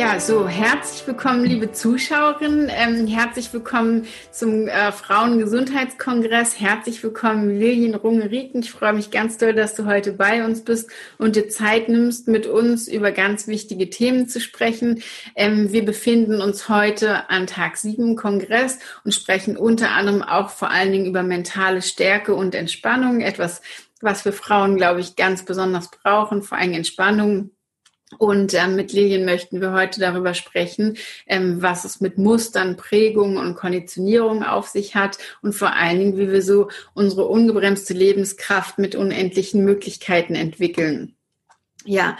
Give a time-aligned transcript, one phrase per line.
[0.00, 2.70] Ja, so herzlich willkommen, liebe Zuschauerinnen.
[2.74, 6.58] Ähm, herzlich willkommen zum äh, Frauengesundheitskongress.
[6.58, 8.62] Herzlich willkommen, Lilian Runge-Rieken.
[8.62, 12.28] Ich freue mich ganz doll, dass du heute bei uns bist und dir Zeit nimmst,
[12.28, 15.02] mit uns über ganz wichtige Themen zu sprechen.
[15.36, 20.48] Ähm, wir befinden uns heute an Tag 7 im Kongress und sprechen unter anderem auch
[20.48, 23.20] vor allen Dingen über mentale Stärke und Entspannung.
[23.20, 23.60] Etwas,
[24.00, 27.50] was wir Frauen, glaube ich, ganz besonders brauchen, vor allem Entspannung
[28.18, 30.96] und ähm, mit Lilien möchten wir heute darüber sprechen,
[31.26, 36.18] ähm, was es mit Mustern, Prägungen und Konditionierung auf sich hat und vor allen Dingen,
[36.18, 41.14] wie wir so unsere ungebremste Lebenskraft mit unendlichen Möglichkeiten entwickeln.
[41.84, 42.18] Ja,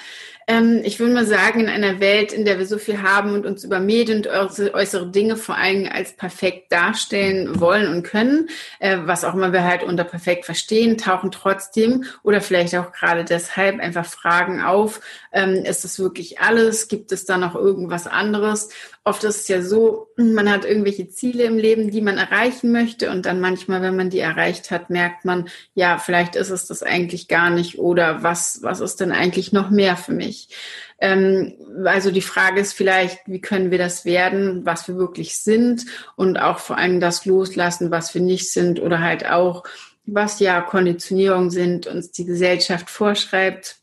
[0.83, 3.63] ich würde mal sagen, in einer Welt, in der wir so viel haben und uns
[3.63, 8.49] über Medien und äußere Dinge vor allem als perfekt darstellen wollen und können,
[8.81, 13.25] äh, was auch immer wir halt unter perfekt verstehen, tauchen trotzdem oder vielleicht auch gerade
[13.25, 15.01] deshalb einfach Fragen auf,
[15.33, 16.89] ähm, ist das wirklich alles?
[16.89, 18.71] Gibt es da noch irgendwas anderes?
[19.05, 23.11] Oft ist es ja so, man hat irgendwelche Ziele im Leben, die man erreichen möchte
[23.11, 26.83] und dann manchmal, wenn man die erreicht hat, merkt man, ja, vielleicht ist es das
[26.83, 30.40] eigentlich gar nicht oder was, was ist denn eigentlich noch mehr für mich?
[30.41, 30.55] Nicht.
[30.99, 35.87] Ähm, also die Frage ist vielleicht, wie können wir das werden, was wir wirklich sind
[36.17, 39.65] und auch vor allem das loslassen, was wir nicht sind oder halt auch,
[40.07, 43.77] was ja Konditionierung sind, uns die Gesellschaft vorschreibt.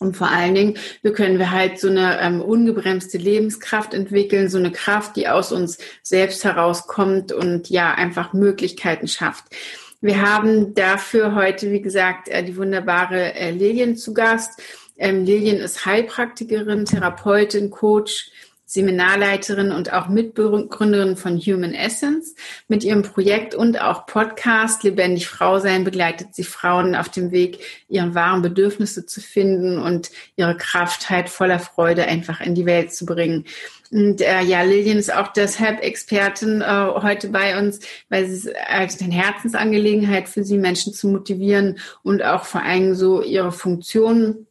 [0.00, 4.56] Und vor allen Dingen, wie können wir halt so eine ähm, ungebremste Lebenskraft entwickeln, so
[4.56, 9.44] eine Kraft, die aus uns selbst herauskommt und ja einfach Möglichkeiten schafft.
[10.00, 14.58] Wir haben dafür heute, wie gesagt, äh, die wunderbare äh, Lilien zu Gast.
[15.00, 18.30] Ähm, Lilien ist Heilpraktikerin, Therapeutin, Coach,
[18.66, 22.36] Seminarleiterin und auch Mitbegründerin von Human Essence.
[22.68, 27.58] Mit ihrem Projekt und auch Podcast Lebendig Frau sein begleitet sie Frauen auf dem Weg,
[27.88, 32.94] ihre wahren Bedürfnisse zu finden und ihre Kraft halt voller Freude einfach in die Welt
[32.94, 33.46] zu bringen.
[33.90, 39.00] Und äh, ja, Lillian ist auch deshalb Expertin äh, heute bei uns, weil es als
[39.00, 44.46] eine Herzensangelegenheit für sie, Menschen zu motivieren und auch vor allem so ihre Funktion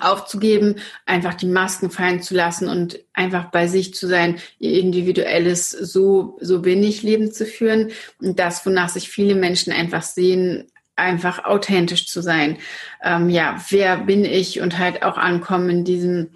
[0.00, 0.76] aufzugeben,
[1.06, 6.38] einfach die Masken fallen zu lassen und einfach bei sich zu sein, ihr individuelles so
[6.40, 10.66] so bin ich Leben zu führen und das, wonach sich viele Menschen einfach sehen,
[10.96, 12.58] einfach authentisch zu sein.
[13.02, 16.30] Ähm, ja, wer bin ich und halt auch ankommen in diesem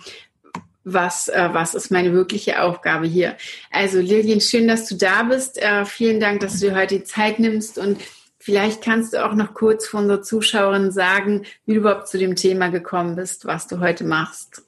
[0.89, 3.37] was, äh, was ist meine wirkliche Aufgabe hier?
[3.72, 5.59] Also Lilian, schön, dass du da bist.
[5.59, 7.99] Äh, vielen Dank, dass du dir heute die Zeit nimmst und
[8.47, 12.37] Vielleicht kannst du auch noch kurz für unsere Zuschauerinnen sagen, wie du überhaupt zu dem
[12.37, 14.62] Thema gekommen bist, was du heute machst.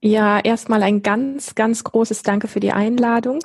[0.00, 3.40] Ja, erstmal ein ganz, ganz großes Danke für die Einladung.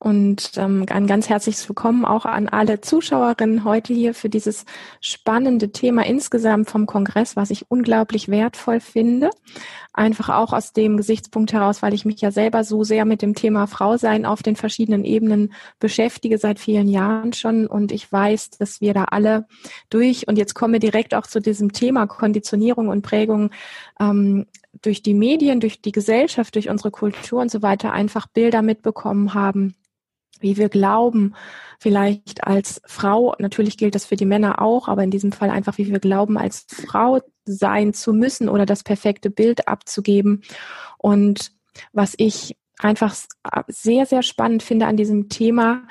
[0.00, 4.64] Und ähm, ein ganz herzliches Willkommen auch an alle Zuschauerinnen heute hier für dieses
[5.00, 9.30] spannende Thema insgesamt vom Kongress, was ich unglaublich wertvoll finde.
[9.92, 13.34] Einfach auch aus dem Gesichtspunkt heraus, weil ich mich ja selber so sehr mit dem
[13.34, 17.66] Thema Frau sein auf den verschiedenen Ebenen beschäftige seit vielen Jahren schon.
[17.66, 19.48] Und ich weiß, dass wir da alle
[19.90, 23.50] durch, und jetzt kommen wir direkt auch zu diesem Thema Konditionierung und Prägung,
[23.98, 24.46] ähm,
[24.80, 29.34] durch die Medien, durch die Gesellschaft, durch unsere Kultur und so weiter einfach Bilder mitbekommen
[29.34, 29.74] haben,
[30.40, 31.34] wie wir glauben,
[31.78, 35.78] vielleicht als Frau, natürlich gilt das für die Männer auch, aber in diesem Fall einfach,
[35.78, 40.42] wie wir glauben, als Frau sein zu müssen oder das perfekte Bild abzugeben.
[40.98, 41.52] Und
[41.92, 43.14] was ich einfach
[43.68, 45.82] sehr, sehr spannend finde an diesem Thema,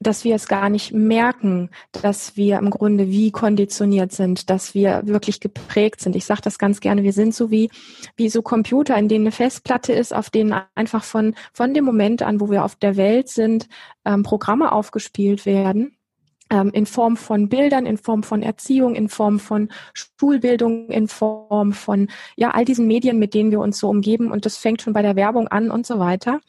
[0.00, 5.02] dass wir es gar nicht merken, dass wir im Grunde wie konditioniert sind, dass wir
[5.06, 6.16] wirklich geprägt sind.
[6.16, 7.70] Ich sage das ganz gerne, wir sind so wie,
[8.16, 12.22] wie so Computer, in denen eine Festplatte ist, auf denen einfach von, von dem Moment
[12.22, 13.68] an, wo wir auf der Welt sind,
[14.04, 15.96] ähm, Programme aufgespielt werden
[16.50, 21.72] ähm, in Form von Bildern, in Form von Erziehung, in Form von Schulbildung, in Form
[21.72, 24.92] von ja all diesen Medien, mit denen wir uns so umgeben und das fängt schon
[24.92, 26.40] bei der Werbung an und so weiter.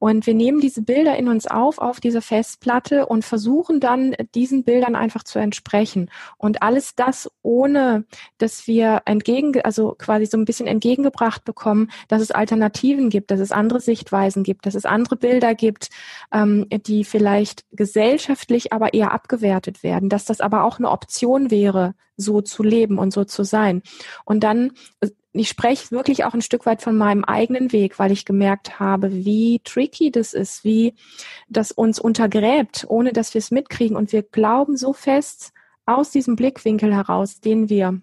[0.00, 4.64] Und wir nehmen diese Bilder in uns auf, auf diese Festplatte und versuchen dann diesen
[4.64, 6.10] Bildern einfach zu entsprechen.
[6.38, 8.04] Und alles das ohne,
[8.38, 13.40] dass wir entgegen, also quasi so ein bisschen entgegengebracht bekommen, dass es Alternativen gibt, dass
[13.40, 15.90] es andere Sichtweisen gibt, dass es andere Bilder gibt,
[16.32, 21.94] ähm, die vielleicht gesellschaftlich aber eher abgewertet werden, dass das aber auch eine Option wäre,
[22.16, 23.82] so zu leben und so zu sein.
[24.24, 24.72] Und dann
[25.32, 29.12] ich spreche wirklich auch ein Stück weit von meinem eigenen Weg, weil ich gemerkt habe,
[29.12, 30.94] wie tricky das ist, wie
[31.48, 33.96] das uns untergräbt, ohne dass wir es mitkriegen.
[33.96, 35.52] Und wir glauben so fest
[35.86, 38.00] aus diesem Blickwinkel heraus, den wir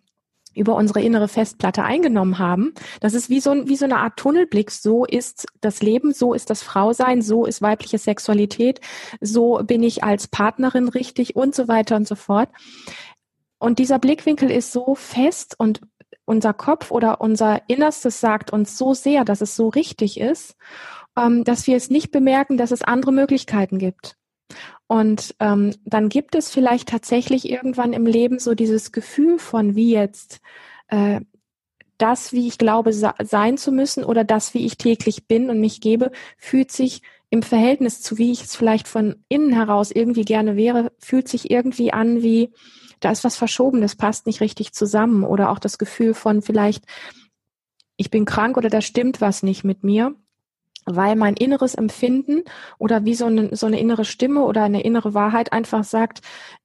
[0.56, 2.74] über unsere innere Festplatte eingenommen haben.
[3.00, 4.72] Das ist wie so, wie so eine Art Tunnelblick.
[4.72, 8.82] So ist das Leben, so ist das Frausein, so ist weibliche Sexualität,
[9.22, 12.50] so bin ich als Partnerin richtig und so weiter und so fort.
[13.60, 15.82] Und dieser Blickwinkel ist so fest und
[16.28, 20.56] unser Kopf oder unser Innerstes sagt uns so sehr, dass es so richtig ist,
[21.18, 24.18] ähm, dass wir es nicht bemerken, dass es andere Möglichkeiten gibt.
[24.88, 29.92] Und ähm, dann gibt es vielleicht tatsächlich irgendwann im Leben so dieses Gefühl von, wie
[29.92, 30.42] jetzt
[30.90, 31.22] äh,
[31.98, 35.82] das, wie ich glaube, sein zu müssen oder das, wie ich täglich bin und mich
[35.82, 40.56] gebe, fühlt sich im Verhältnis zu, wie ich es vielleicht von innen heraus irgendwie gerne
[40.56, 42.52] wäre, fühlt sich irgendwie an wie,
[43.00, 45.24] da ist was verschoben, das passt nicht richtig zusammen.
[45.24, 46.86] Oder auch das Gefühl von vielleicht,
[47.96, 50.16] ich bin krank oder da stimmt was nicht mit mir
[50.88, 52.44] weil mein inneres Empfinden
[52.80, 56.22] oder wie so eine, so eine innere Stimme oder eine innere Wahrheit einfach sagt,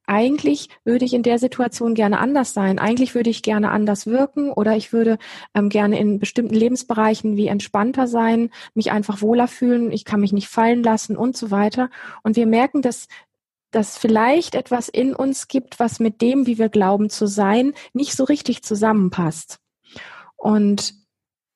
[0.07, 2.79] eigentlich würde ich in der Situation gerne anders sein.
[2.79, 5.19] Eigentlich würde ich gerne anders wirken oder ich würde
[5.55, 10.33] ähm, gerne in bestimmten Lebensbereichen wie entspannter sein, mich einfach wohler fühlen, ich kann mich
[10.33, 11.91] nicht fallen lassen und so weiter.
[12.23, 13.09] Und wir merken, dass
[13.73, 18.15] dass vielleicht etwas in uns gibt, was mit dem, wie wir glauben zu sein, nicht
[18.15, 19.59] so richtig zusammenpasst.
[20.37, 20.95] Und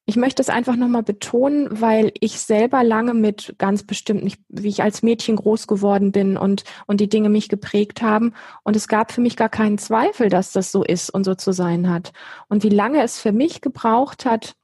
[0.09, 4.69] ich möchte es einfach nochmal betonen, weil ich selber lange mit ganz bestimmt nicht, wie
[4.69, 8.33] ich als Mädchen groß geworden bin und, und die Dinge mich geprägt haben.
[8.63, 11.51] Und es gab für mich gar keinen Zweifel, dass das so ist und so zu
[11.51, 12.13] sein hat.
[12.49, 14.55] Und wie lange es für mich gebraucht hat,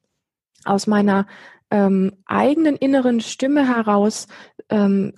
[0.64, 1.26] aus meiner
[1.72, 4.28] ähm, eigenen inneren Stimme heraus
[4.68, 5.12] ähm,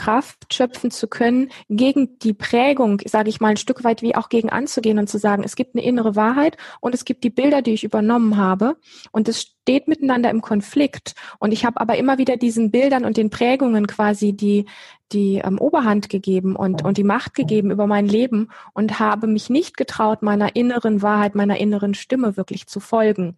[0.00, 4.30] Kraft schöpfen zu können, gegen die Prägung, sage ich mal, ein Stück weit wie auch
[4.30, 7.60] gegen anzugehen und zu sagen, es gibt eine innere Wahrheit und es gibt die Bilder,
[7.60, 8.78] die ich übernommen habe.
[9.12, 11.14] Und es steht miteinander im Konflikt.
[11.38, 14.64] Und ich habe aber immer wieder diesen Bildern und den Prägungen quasi die
[15.12, 19.50] die ähm, Oberhand gegeben und und die Macht gegeben über mein Leben und habe mich
[19.50, 23.36] nicht getraut, meiner inneren Wahrheit, meiner inneren Stimme wirklich zu folgen,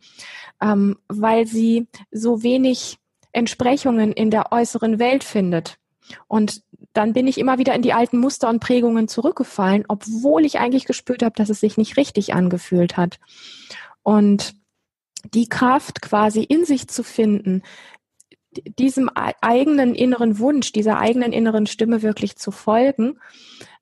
[0.60, 2.98] ähm, weil sie so wenig
[3.32, 5.78] Entsprechungen in der äußeren Welt findet.
[6.28, 6.62] Und
[6.92, 10.84] dann bin ich immer wieder in die alten Muster und Prägungen zurückgefallen, obwohl ich eigentlich
[10.84, 13.18] gespürt habe, dass es sich nicht richtig angefühlt hat.
[14.02, 14.54] Und
[15.34, 17.62] die Kraft quasi in sich zu finden,
[18.78, 23.18] diesem eigenen inneren Wunsch, dieser eigenen inneren Stimme wirklich zu folgen,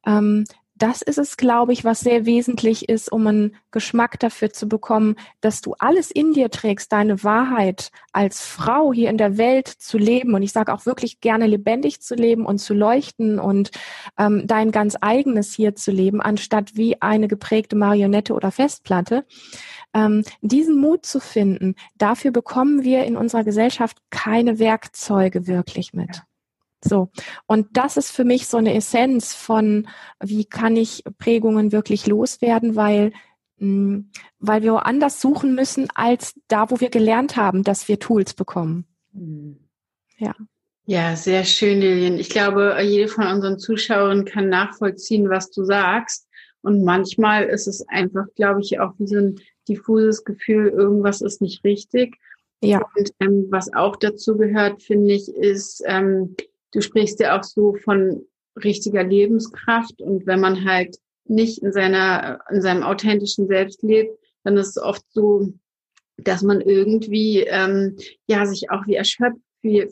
[0.06, 0.44] ähm,
[0.80, 5.16] das ist es, glaube ich, was sehr wesentlich ist, um einen Geschmack dafür zu bekommen,
[5.42, 9.98] dass du alles in dir trägst, deine Wahrheit als Frau hier in der Welt zu
[9.98, 10.34] leben.
[10.34, 13.70] Und ich sage auch wirklich gerne lebendig zu leben und zu leuchten und
[14.18, 19.26] ähm, dein ganz eigenes hier zu leben, anstatt wie eine geprägte Marionette oder Festplatte.
[19.92, 26.22] Ähm, diesen Mut zu finden, dafür bekommen wir in unserer Gesellschaft keine Werkzeuge wirklich mit.
[26.82, 27.10] So.
[27.46, 29.88] Und das ist für mich so eine Essenz von,
[30.22, 33.12] wie kann ich Prägungen wirklich loswerden, weil,
[33.58, 37.98] mh, hm, weil wir woanders suchen müssen, als da, wo wir gelernt haben, dass wir
[37.98, 38.86] Tools bekommen.
[39.12, 39.58] Hm.
[40.18, 40.34] Ja.
[40.86, 42.18] Ja, sehr schön, Lilian.
[42.18, 46.26] Ich glaube, jede von unseren Zuschauern kann nachvollziehen, was du sagst.
[46.62, 49.36] Und manchmal ist es einfach, glaube ich, auch wie so ein
[49.68, 52.16] diffuses Gefühl, irgendwas ist nicht richtig.
[52.62, 52.82] Ja.
[52.96, 56.36] Und ähm, was auch dazu gehört, finde ich, ist, ähm,
[56.72, 58.26] du sprichst ja auch so von
[58.62, 64.56] richtiger Lebenskraft und wenn man halt nicht in seiner, in seinem authentischen Selbst lebt, dann
[64.56, 65.52] ist es oft so,
[66.16, 67.96] dass man irgendwie ähm,
[68.26, 69.40] ja sich auch wie erschöpft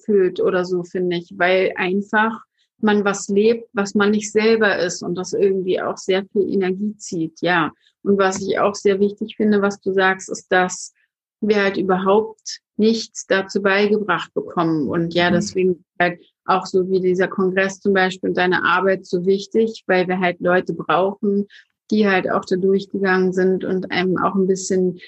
[0.05, 2.41] fühlt oder so, finde ich, weil einfach
[2.81, 6.97] man was lebt, was man nicht selber ist und das irgendwie auch sehr viel Energie
[6.97, 7.73] zieht, ja.
[8.03, 10.95] Und was ich auch sehr wichtig finde, was du sagst, ist, dass
[11.41, 14.89] wir halt überhaupt nichts dazu beigebracht bekommen.
[14.89, 15.35] Und ja, mhm.
[15.35, 20.09] deswegen halt auch so wie dieser Kongress zum Beispiel und deine Arbeit so wichtig, weil
[20.09, 21.47] wir halt Leute brauchen,
[21.91, 24.99] die halt auch da durchgegangen sind und einem auch ein bisschen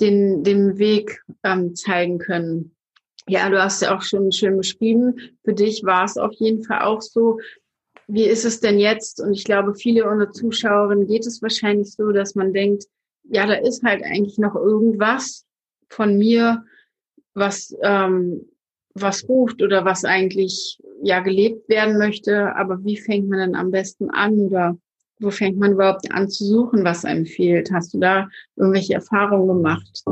[0.00, 2.74] den, den Weg ähm, zeigen können.
[3.28, 5.16] Ja, du hast ja auch schon schön beschrieben.
[5.44, 7.38] Für dich war es auf jeden Fall auch so.
[8.08, 9.20] Wie ist es denn jetzt?
[9.20, 12.86] Und ich glaube, viele unserer Zuschauerinnen geht es wahrscheinlich so, dass man denkt,
[13.24, 15.46] ja, da ist halt eigentlich noch irgendwas
[15.88, 16.64] von mir,
[17.34, 18.48] was ähm,
[18.94, 22.54] was ruft oder was eigentlich ja gelebt werden möchte.
[22.56, 24.76] Aber wie fängt man dann am besten an oder
[25.20, 27.70] wo fängt man überhaupt an zu suchen, was einem fehlt?
[27.72, 30.02] Hast du da irgendwelche Erfahrungen gemacht?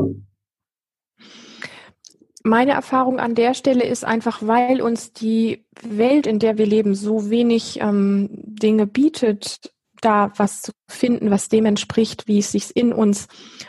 [2.45, 6.95] Meine Erfahrung an der Stelle ist einfach, weil uns die Welt, in der wir leben,
[6.95, 12.77] so wenig ähm, Dinge bietet, da was zu finden, was dem entspricht, wie es sich
[12.77, 13.29] in uns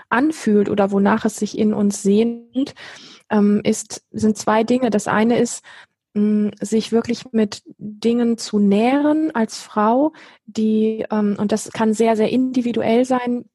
[0.10, 2.76] anfühlt oder wonach es sich in uns sehnt,
[3.30, 4.90] ähm, ist, sind zwei Dinge.
[4.90, 5.64] Das eine ist,
[6.60, 10.12] sich wirklich mit Dingen zu nähren als Frau,
[10.48, 13.46] die, ähm, und das kann sehr, sehr individuell sein,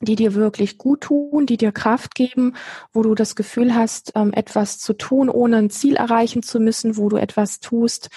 [0.00, 2.54] die dir wirklich gut tun, die dir Kraft geben,
[2.92, 6.96] wo du das Gefühl hast, ähm, etwas zu tun, ohne ein Ziel erreichen zu müssen,
[6.96, 8.10] wo du etwas tust,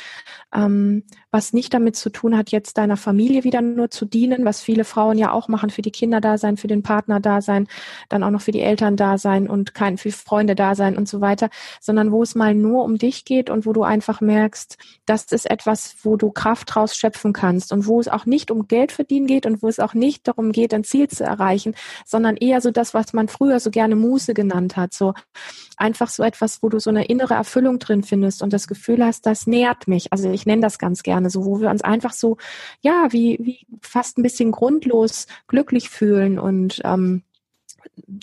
[0.54, 1.04] ähm,
[1.38, 4.84] was nicht damit zu tun hat, jetzt deiner Familie wieder nur zu dienen, was viele
[4.84, 7.68] Frauen ja auch machen, für die Kinder da sein, für den Partner da sein,
[8.10, 11.08] dann auch noch für die Eltern da sein und kein für Freunde da sein und
[11.08, 14.80] so weiter, sondern wo es mal nur um dich geht und wo du einfach merkst,
[15.06, 18.68] das ist etwas, wo du Kraft draus schöpfen kannst und wo es auch nicht um
[18.68, 22.36] Geld verdienen geht und wo es auch nicht darum geht, ein Ziel zu erreichen, sondern
[22.36, 25.14] eher so das, was man früher so gerne Muße genannt hat, so
[25.78, 29.28] einfach so etwas, wo du so eine innere Erfüllung drin findest und das Gefühl hast,
[29.28, 30.12] das nährt mich.
[30.12, 32.38] Also ich nenne das ganz gerne so, wo wir uns einfach so,
[32.82, 37.24] ja, wie, wie fast ein bisschen grundlos glücklich fühlen und ähm,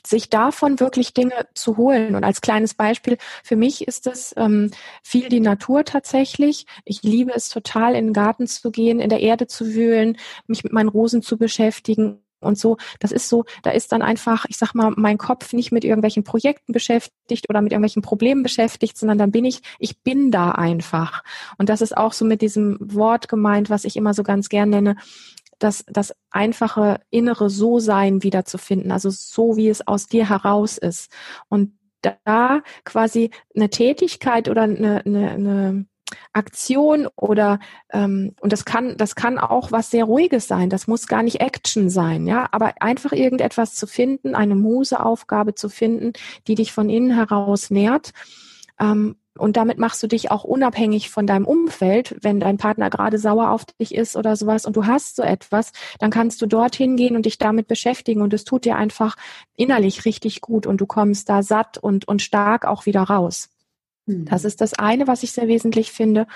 [0.06, 2.14] sich davon wirklich Dinge zu holen.
[2.14, 4.70] Und als kleines Beispiel, für mich ist es ähm,
[5.02, 6.66] viel die Natur tatsächlich.
[6.84, 10.64] Ich liebe es total, in den Garten zu gehen, in der Erde zu wühlen, mich
[10.64, 12.76] mit meinen Rosen zu beschäftigen und so.
[13.00, 16.24] Das ist so, da ist dann einfach, ich sag mal, mein Kopf nicht mit irgendwelchen
[16.24, 21.22] Projekten beschäftigt oder mit irgendwelchen Problemen beschäftigt, sondern dann bin ich, ich bin da einfach.
[21.58, 24.70] Und das ist auch so mit diesem Wort gemeint, was ich immer so ganz gern
[24.70, 24.96] nenne,
[25.58, 31.10] das, das einfache innere So-Sein wiederzufinden, also so, wie es aus dir heraus ist.
[31.48, 35.86] Und da quasi eine Tätigkeit oder eine, eine, eine
[36.32, 37.58] Aktion oder
[37.92, 40.70] ähm, und das kann das kann auch was sehr ruhiges sein.
[40.70, 45.68] Das muss gar nicht Action sein, ja, aber einfach irgendetwas zu finden, eine Museaufgabe zu
[45.68, 46.12] finden,
[46.46, 48.12] die dich von innen heraus nährt.
[48.80, 52.16] Ähm, und damit machst du dich auch unabhängig von deinem Umfeld.
[52.23, 55.73] Wenn dein Partner gerade sauer auf dich ist oder sowas und du hast so etwas,
[55.99, 59.16] dann kannst du dorthin gehen und dich damit beschäftigen und es tut dir einfach
[59.56, 63.49] innerlich richtig gut und du kommst da satt und, und stark auch wieder raus.
[64.06, 64.49] Das mhm.
[64.49, 66.26] ist das eine, was ich sehr wesentlich finde.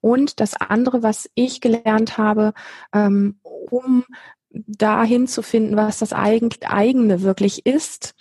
[0.00, 2.54] Und das andere, was ich gelernt habe,
[2.92, 4.04] ähm, um
[4.50, 8.14] dahin zu finden, was das eigene wirklich ist,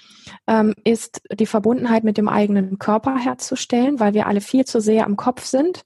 [0.45, 5.05] ähm, ist die Verbundenheit mit dem eigenen Körper herzustellen, weil wir alle viel zu sehr
[5.05, 5.85] am Kopf sind.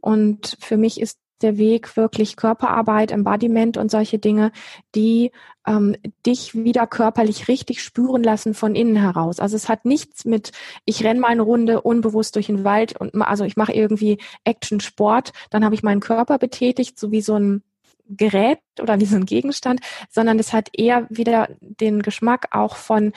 [0.00, 4.52] Und für mich ist der Weg wirklich Körperarbeit, Embodiment und solche Dinge,
[4.94, 5.32] die
[5.66, 9.40] ähm, dich wieder körperlich richtig spüren lassen von innen heraus.
[9.40, 10.52] Also es hat nichts mit,
[10.84, 14.80] ich renne mal eine Runde unbewusst durch den Wald und also ich mache irgendwie Action
[14.80, 17.62] Sport, dann habe ich meinen Körper betätigt, so wie so ein
[18.08, 23.12] Gerät oder wie so ein Gegenstand, sondern es hat eher wieder den Geschmack auch von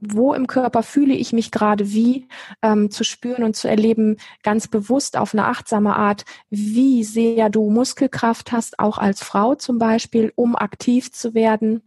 [0.00, 2.28] wo im Körper fühle ich mich gerade wie,
[2.62, 7.70] ähm, zu spüren und zu erleben, ganz bewusst auf eine achtsame Art, wie sehr du
[7.70, 11.82] Muskelkraft hast, auch als Frau zum Beispiel, um aktiv zu werden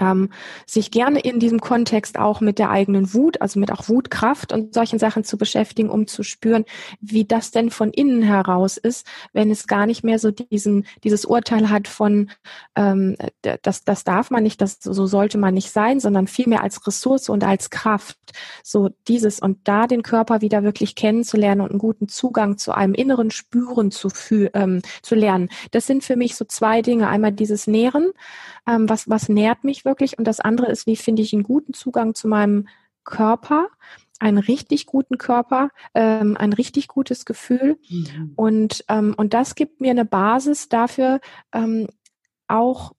[0.00, 0.30] ähm,
[0.66, 4.74] sich gerne in diesem Kontext auch mit der eigenen Wut, also mit auch Wutkraft und
[4.74, 6.64] solchen Sachen zu beschäftigen, um zu spüren,
[7.00, 11.24] wie das denn von innen heraus ist, wenn es gar nicht mehr so diesen, dieses
[11.24, 12.30] Urteil hat von,
[12.76, 13.16] ähm,
[13.62, 17.28] das, das darf man nicht, das, so sollte man nicht sein, sondern vielmehr als Ressource
[17.28, 18.18] und als Kraft.
[18.62, 22.94] So dieses und da den Körper wieder wirklich kennenzulernen und einen guten Zugang zu einem
[22.94, 24.08] inneren Spüren zu,
[24.54, 25.48] ähm, zu lernen.
[25.70, 27.08] Das sind für mich so zwei Dinge.
[27.08, 28.12] Einmal dieses Nähren,
[28.66, 30.18] ähm, was, was nährt mich wirklich?
[30.18, 32.68] Und das andere ist, wie finde ich einen guten Zugang zu meinem
[33.04, 33.68] Körper?
[34.20, 37.78] einen richtig guten Körper, ähm, ein richtig gutes Gefühl.
[37.90, 38.32] Mhm.
[38.36, 41.20] Und, ähm, und das gibt mir eine Basis dafür,
[41.52, 41.88] ähm,
[42.48, 42.92] auch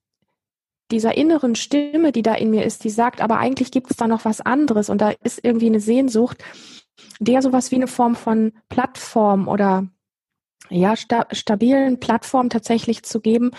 [0.90, 4.06] dieser inneren Stimme, die da in mir ist, die sagt, aber eigentlich gibt es da
[4.06, 6.44] noch was anderes und da ist irgendwie eine Sehnsucht,
[7.18, 9.88] der sowas wie eine Form von Plattform oder
[10.68, 13.50] ja, sta stabilen Plattform tatsächlich zu geben,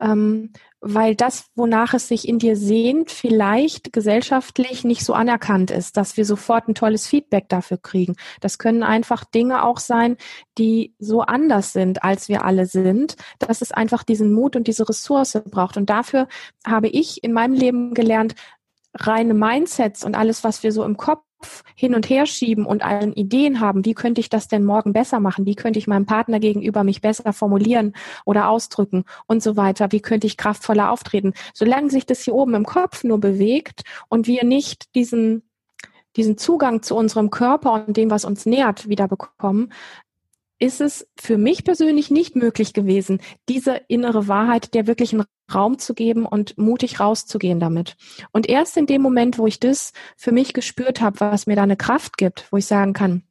[0.00, 0.52] ähm,
[0.88, 6.16] weil das, wonach es sich in dir sehnt, vielleicht gesellschaftlich nicht so anerkannt ist, dass
[6.16, 8.14] wir sofort ein tolles Feedback dafür kriegen.
[8.40, 10.16] Das können einfach Dinge auch sein,
[10.58, 14.88] die so anders sind, als wir alle sind, dass es einfach diesen Mut und diese
[14.88, 15.76] Ressource braucht.
[15.76, 16.28] Und dafür
[16.64, 18.34] habe ich in meinem Leben gelernt,
[18.94, 21.25] reine Mindsets und alles, was wir so im Kopf
[21.74, 25.20] hin und her schieben und allen Ideen haben, wie könnte ich das denn morgen besser
[25.20, 25.46] machen?
[25.46, 29.92] Wie könnte ich meinem Partner gegenüber mich besser formulieren oder ausdrücken und so weiter?
[29.92, 31.34] Wie könnte ich kraftvoller auftreten?
[31.54, 35.42] Solange sich das hier oben im Kopf nur bewegt und wir nicht diesen
[36.16, 39.70] diesen Zugang zu unserem Körper und dem, was uns nährt, wieder bekommen,
[40.58, 45.94] ist es für mich persönlich nicht möglich gewesen, diese innere Wahrheit der wirklichen Raum zu
[45.94, 47.96] geben und mutig rauszugehen damit.
[48.32, 51.62] Und erst in dem Moment, wo ich das für mich gespürt habe, was mir da
[51.62, 53.22] eine Kraft gibt, wo ich sagen kann,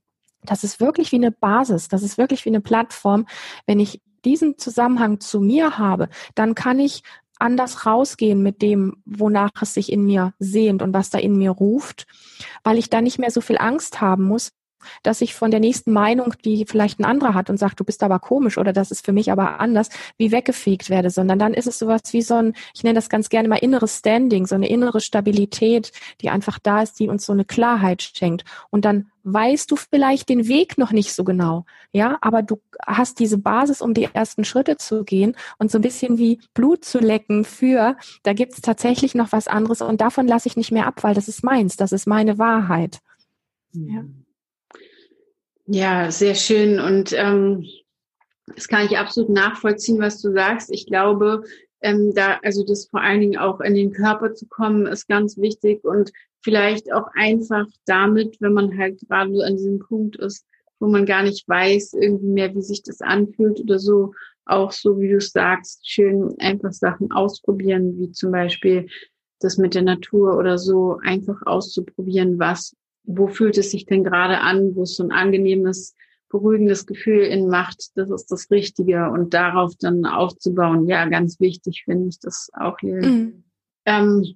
[0.43, 3.25] das ist wirklich wie eine Basis, das ist wirklich wie eine Plattform,
[3.65, 7.03] wenn ich diesen Zusammenhang zu mir habe, dann kann ich
[7.37, 11.51] anders rausgehen mit dem, wonach es sich in mir sehnt und was da in mir
[11.51, 12.07] ruft,
[12.63, 14.51] weil ich da nicht mehr so viel Angst haben muss,
[15.03, 18.03] dass ich von der nächsten Meinung, die vielleicht ein anderer hat und sagt, du bist
[18.03, 21.67] aber komisch oder das ist für mich aber anders, wie weggefegt werde, sondern dann ist
[21.67, 24.67] es sowas wie so ein, ich nenne das ganz gerne mal inneres Standing, so eine
[24.67, 28.45] innere Stabilität, die einfach da ist, die uns so eine Klarheit schenkt.
[28.69, 33.19] Und dann weißt du vielleicht den Weg noch nicht so genau, ja, aber du hast
[33.19, 36.99] diese Basis, um die ersten Schritte zu gehen und so ein bisschen wie Blut zu
[36.99, 40.85] lecken für, da gibt es tatsächlich noch was anderes und davon lasse ich nicht mehr
[40.85, 42.99] ab, weil das ist meins, das ist meine Wahrheit.
[43.73, 44.03] Ja,
[45.65, 47.65] ja sehr schön und ähm,
[48.47, 50.71] das kann ich absolut nachvollziehen, was du sagst.
[50.71, 51.43] Ich glaube,
[51.81, 55.37] ähm, da, also das vor allen Dingen auch in den Körper zu kommen, ist ganz
[55.37, 60.45] wichtig und vielleicht auch einfach damit, wenn man halt gerade an diesem Punkt ist,
[60.79, 64.13] wo man gar nicht weiß irgendwie mehr, wie sich das anfühlt oder so,
[64.45, 68.87] auch so wie du sagst, schön einfach Sachen ausprobieren, wie zum Beispiel
[69.39, 74.39] das mit der Natur oder so, einfach auszuprobieren, was, wo fühlt es sich denn gerade
[74.39, 75.95] an, wo es so ein angenehmes,
[76.29, 80.87] beruhigendes Gefühl in macht, das ist das Richtige und darauf dann aufzubauen.
[80.87, 82.95] Ja, ganz wichtig finde ich das auch hier.
[82.95, 83.43] Mhm.
[83.85, 84.35] Ähm,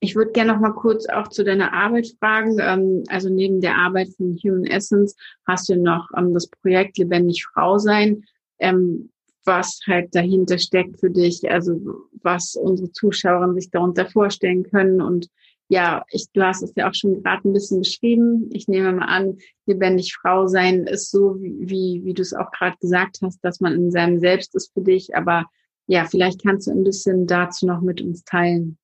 [0.00, 2.56] ich würde gerne noch mal kurz auch zu deiner Arbeit fragen.
[2.60, 7.44] Ähm, also neben der Arbeit von Human Essence hast du noch ähm, das Projekt Lebendig
[7.44, 8.24] Frau sein,
[8.58, 9.10] ähm,
[9.44, 11.80] was halt dahinter steckt für dich, also
[12.22, 15.00] was unsere Zuschauerinnen sich darunter vorstellen können.
[15.00, 15.28] Und
[15.72, 18.50] ja, ich, du hast es ja auch schon gerade ein bisschen beschrieben.
[18.52, 22.76] Ich nehme mal an, lebendig Frau sein ist so, wie, wie du es auch gerade
[22.78, 25.16] gesagt hast, dass man in seinem Selbst ist für dich.
[25.16, 25.46] Aber
[25.86, 28.76] ja, vielleicht kannst du ein bisschen dazu noch mit uns teilen.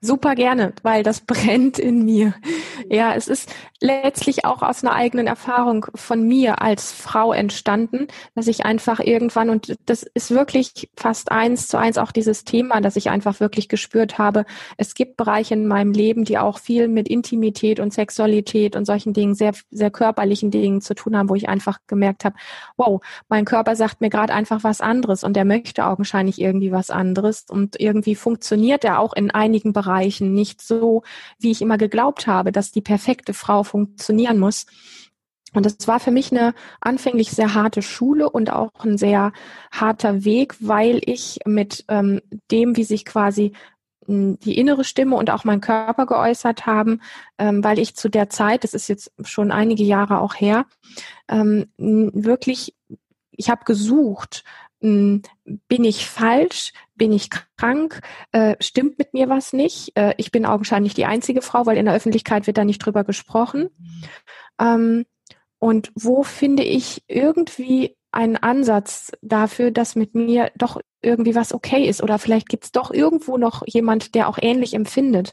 [0.00, 2.34] Super gerne, weil das brennt in mir.
[2.90, 3.50] Ja, es ist
[3.80, 9.50] letztlich auch aus einer eigenen Erfahrung von mir als Frau entstanden, dass ich einfach irgendwann,
[9.50, 13.68] und das ist wirklich fast eins zu eins auch dieses Thema, dass ich einfach wirklich
[13.68, 14.44] gespürt habe,
[14.76, 19.12] es gibt Bereiche in meinem Leben, die auch viel mit Intimität und Sexualität und solchen
[19.12, 22.36] Dingen, sehr, sehr körperlichen Dingen zu tun haben, wo ich einfach gemerkt habe,
[22.76, 26.90] wow, mein Körper sagt mir gerade einfach was anderes und er möchte augenscheinlich irgendwie was
[26.90, 27.46] anderes.
[27.48, 31.02] Und irgendwie funktioniert er auch in einigen Bereichen nicht so,
[31.38, 34.66] wie ich immer geglaubt habe, dass die perfekte Frau funktionieren muss.
[35.54, 39.32] Und das war für mich eine anfänglich sehr harte Schule und auch ein sehr
[39.70, 43.52] harter Weg, weil ich mit ähm, dem, wie sich quasi
[44.06, 47.00] hm, die innere Stimme und auch mein Körper geäußert haben,
[47.38, 50.66] ähm, weil ich zu der Zeit, das ist jetzt schon einige Jahre auch her,
[51.28, 52.74] ähm, wirklich,
[53.30, 54.44] ich habe gesucht,
[54.84, 58.00] bin ich falsch, bin ich krank,
[58.32, 59.96] äh, stimmt mit mir was nicht.
[59.96, 63.02] Äh, ich bin augenscheinlich die einzige Frau, weil in der Öffentlichkeit wird da nicht drüber
[63.02, 63.70] gesprochen.
[64.60, 65.06] Ähm,
[65.58, 71.88] und wo finde ich irgendwie einen Ansatz dafür, dass mit mir doch irgendwie was okay
[71.88, 75.32] ist oder vielleicht gibt es doch irgendwo noch jemand, der auch ähnlich empfindet.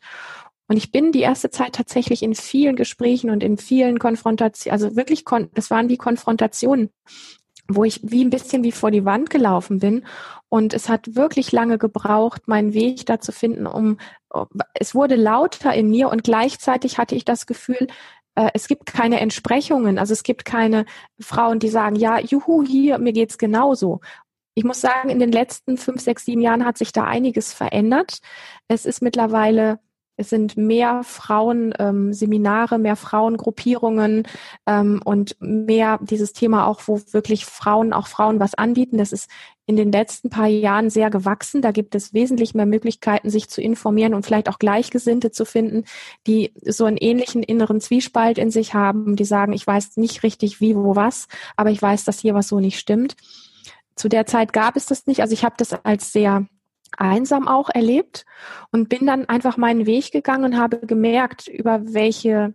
[0.68, 4.96] Und ich bin die erste Zeit tatsächlich in vielen Gesprächen und in vielen Konfrontationen, also
[4.96, 6.90] wirklich, das waren wie Konfrontationen
[7.76, 10.06] wo ich wie ein bisschen wie vor die Wand gelaufen bin.
[10.50, 13.98] Und es hat wirklich lange gebraucht, meinen Weg da zu finden, um,
[14.74, 17.88] es wurde lauter in mir und gleichzeitig hatte ich das Gefühl,
[18.36, 19.98] äh, es gibt keine Entsprechungen.
[20.00, 20.86] Also es gibt keine
[21.20, 24.02] Frauen, die sagen, ja, juhu, hier, mir geht's genauso.
[24.54, 28.20] Ich muss sagen, in den letzten fünf, sechs, sieben Jahren hat sich da einiges verändert.
[28.68, 29.80] Es ist mittlerweile
[30.22, 34.28] es sind mehr Frauenseminare, ähm, mehr Frauengruppierungen
[34.66, 38.98] ähm, und mehr dieses Thema auch, wo wirklich Frauen, auch Frauen was anbieten.
[38.98, 39.30] Das ist
[39.66, 41.62] in den letzten paar Jahren sehr gewachsen.
[41.62, 45.86] Da gibt es wesentlich mehr Möglichkeiten, sich zu informieren und vielleicht auch Gleichgesinnte zu finden,
[46.28, 50.62] die so einen ähnlichen inneren Zwiespalt in sich haben, die sagen, ich weiß nicht richtig
[50.62, 53.16] wie, wo, was, aber ich weiß, dass hier was so nicht stimmt.
[53.96, 55.22] Zu der Zeit gab es das nicht.
[55.22, 56.46] Also ich habe das als sehr
[56.98, 58.26] einsam auch erlebt
[58.72, 62.54] und bin dann einfach meinen Weg gegangen und habe gemerkt, über welche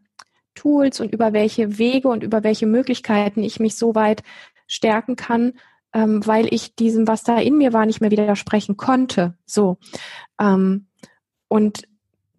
[0.54, 4.22] Tools und über welche Wege und über welche Möglichkeiten ich mich so weit
[4.66, 5.54] stärken kann,
[5.92, 9.34] ähm, weil ich diesem, was da in mir war, nicht mehr widersprechen konnte.
[9.44, 9.78] So.
[10.40, 10.86] Ähm,
[11.48, 11.86] und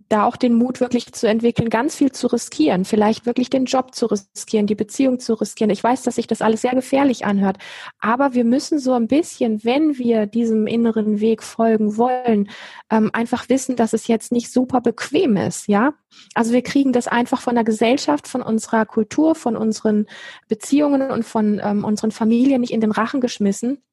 [0.10, 3.94] da auch den Mut wirklich zu entwickeln, ganz viel zu riskieren, vielleicht wirklich den Job
[3.94, 5.70] zu riskieren, die Beziehung zu riskieren.
[5.70, 7.58] Ich weiß, dass sich das alles sehr gefährlich anhört,
[8.00, 12.50] aber wir müssen so ein bisschen, wenn wir diesem inneren Weg folgen wollen,
[12.90, 15.94] ähm, einfach wissen, dass es jetzt nicht super bequem ist, ja?
[16.34, 20.08] Also wir kriegen das einfach von der Gesellschaft, von unserer Kultur, von unseren
[20.48, 23.84] Beziehungen und von ähm, unseren Familien nicht in den Rachen geschmissen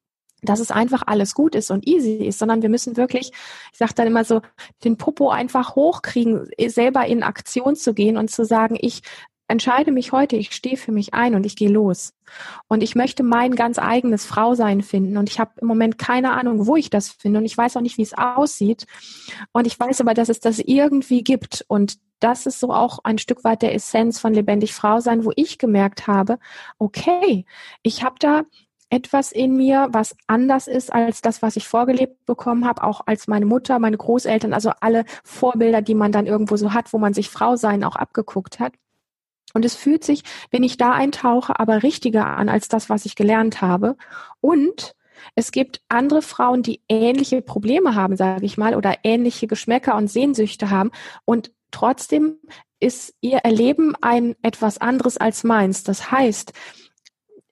[0.41, 3.31] dass es einfach alles gut ist und easy ist, sondern wir müssen wirklich,
[3.71, 4.41] ich sage dann immer so,
[4.83, 9.01] den Popo einfach hochkriegen, selber in Aktion zu gehen und zu sagen, ich
[9.47, 12.13] entscheide mich heute, ich stehe für mich ein und ich gehe los.
[12.67, 15.17] Und ich möchte mein ganz eigenes Frausein finden.
[15.17, 17.39] Und ich habe im Moment keine Ahnung, wo ich das finde.
[17.39, 18.85] Und ich weiß auch nicht, wie es aussieht.
[19.51, 21.63] Und ich weiß aber, dass es das irgendwie gibt.
[21.67, 25.31] Und das ist so auch ein Stück weit der Essenz von lebendig Frau sein, wo
[25.35, 26.39] ich gemerkt habe,
[26.79, 27.45] okay,
[27.83, 28.43] ich habe da
[28.95, 33.27] etwas in mir, was anders ist als das, was ich vorgelebt bekommen habe, auch als
[33.27, 37.13] meine Mutter, meine Großeltern, also alle Vorbilder, die man dann irgendwo so hat, wo man
[37.13, 38.71] sich Frau sein auch abgeguckt hat.
[39.53, 43.15] Und es fühlt sich, wenn ich da eintauche, aber richtiger an als das, was ich
[43.15, 43.97] gelernt habe.
[44.39, 44.95] Und
[45.35, 50.07] es gibt andere Frauen, die ähnliche Probleme haben, sage ich mal, oder ähnliche Geschmäcker und
[50.09, 50.91] Sehnsüchte haben.
[51.25, 52.37] Und trotzdem
[52.79, 55.83] ist ihr Erleben ein etwas anderes als meins.
[55.83, 56.53] Das heißt,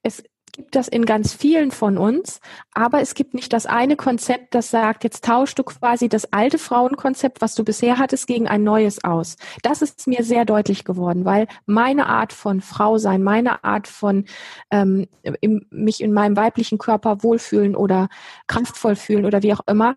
[0.04, 2.40] es gibt das in ganz vielen von uns,
[2.74, 6.60] aber es gibt nicht das eine Konzept, das sagt, jetzt tauschst du quasi das alte
[6.60, 9.36] Frauenkonzept, was du bisher hattest, gegen ein neues aus.
[9.64, 14.26] Das ist mir sehr deutlich geworden, weil meine Art von Frau sein, meine Art von
[14.70, 15.08] ähm,
[15.42, 18.08] im, mich in meinem weiblichen Körper wohlfühlen oder
[18.48, 19.96] kraftvoll fühlen oder wie auch immer,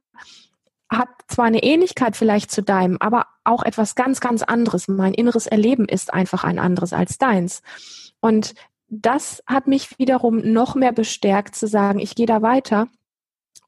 [0.88, 4.88] hat zwar eine Ähnlichkeit vielleicht zu deinem, aber auch etwas ganz, ganz anderes.
[4.88, 7.62] Mein inneres Erleben ist einfach ein anderes als deins.
[8.20, 8.54] Und
[8.88, 12.88] das hat mich wiederum noch mehr bestärkt zu sagen, ich gehe da weiter.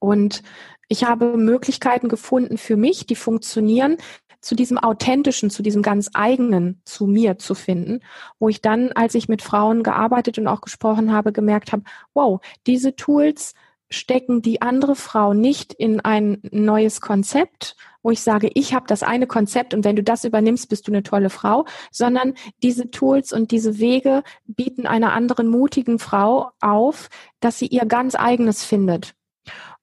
[0.01, 0.43] Und
[0.89, 3.97] ich habe Möglichkeiten gefunden für mich, die funktionieren,
[4.41, 8.01] zu diesem authentischen, zu diesem ganz eigenen, zu mir zu finden,
[8.39, 11.83] wo ich dann, als ich mit Frauen gearbeitet und auch gesprochen habe, gemerkt habe,
[12.15, 13.55] wow, diese Tools
[13.91, 19.03] stecken die andere Frau nicht in ein neues Konzept, wo ich sage, ich habe das
[19.03, 23.33] eine Konzept und wenn du das übernimmst, bist du eine tolle Frau, sondern diese Tools
[23.33, 27.09] und diese Wege bieten einer anderen mutigen Frau auf,
[27.41, 29.15] dass sie ihr ganz eigenes findet.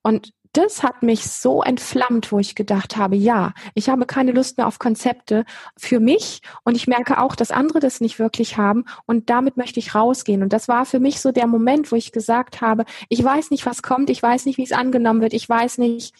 [0.01, 4.57] Und das hat mich so entflammt, wo ich gedacht habe, ja, ich habe keine Lust
[4.57, 5.45] mehr auf Konzepte
[5.77, 9.79] für mich und ich merke auch, dass andere das nicht wirklich haben und damit möchte
[9.79, 10.43] ich rausgehen.
[10.43, 13.65] Und das war für mich so der Moment, wo ich gesagt habe, ich weiß nicht,
[13.65, 16.13] was kommt, ich weiß nicht, wie es angenommen wird, ich weiß nicht,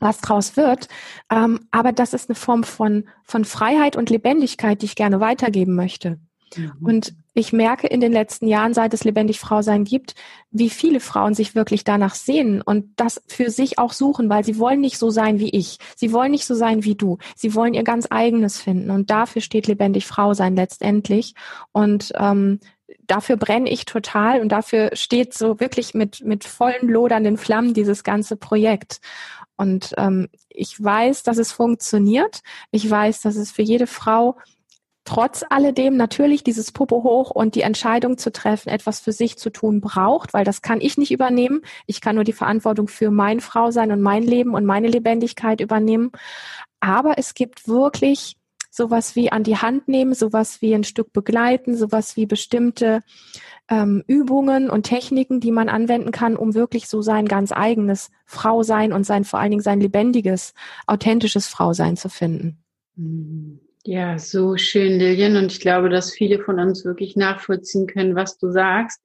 [0.00, 0.88] was draus wird.
[1.30, 5.74] Ähm, aber das ist eine Form von, von Freiheit und Lebendigkeit, die ich gerne weitergeben
[5.74, 6.18] möchte.
[6.56, 6.72] Mhm.
[6.80, 10.14] Und ich merke in den letzten Jahren, seit es lebendig Frau sein gibt,
[10.50, 14.58] wie viele Frauen sich wirklich danach sehnen und das für sich auch suchen, weil sie
[14.58, 15.78] wollen nicht so sein wie ich.
[15.96, 17.18] Sie wollen nicht so sein wie du.
[17.34, 18.90] Sie wollen ihr ganz eigenes finden.
[18.90, 21.34] Und dafür steht lebendig Frau sein letztendlich.
[21.72, 22.60] Und ähm,
[23.06, 28.04] dafür brenne ich total und dafür steht so wirklich mit, mit vollen lodernden Flammen dieses
[28.04, 29.00] ganze Projekt.
[29.56, 32.40] Und ähm, ich weiß, dass es funktioniert.
[32.70, 34.36] Ich weiß, dass es für jede Frau
[35.04, 39.50] trotz alledem natürlich dieses Popo hoch und die Entscheidung zu treffen, etwas für sich zu
[39.50, 41.62] tun braucht, weil das kann ich nicht übernehmen.
[41.86, 45.60] Ich kann nur die Verantwortung für mein Frau sein und mein Leben und meine Lebendigkeit
[45.60, 46.12] übernehmen.
[46.80, 48.36] Aber es gibt wirklich
[48.70, 53.02] sowas wie an die Hand nehmen, sowas wie ein Stück begleiten, sowas wie bestimmte
[53.68, 58.92] ähm, Übungen und Techniken, die man anwenden kann, um wirklich so sein ganz eigenes Frausein
[58.92, 60.54] und sein vor allen Dingen sein lebendiges,
[60.86, 62.64] authentisches Frausein zu finden.
[63.84, 65.36] Ja, so schön, Lilian.
[65.36, 69.00] Und ich glaube, dass viele von uns wirklich nachvollziehen können, was du sagst.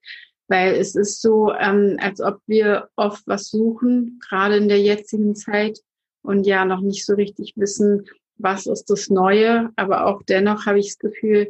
[0.47, 5.35] Weil es ist so, ähm, als ob wir oft was suchen, gerade in der jetzigen
[5.35, 5.79] Zeit,
[6.27, 9.71] und ja noch nicht so richtig wissen, was ist das Neue.
[9.77, 11.49] Aber auch dennoch habe ich das Gefühl,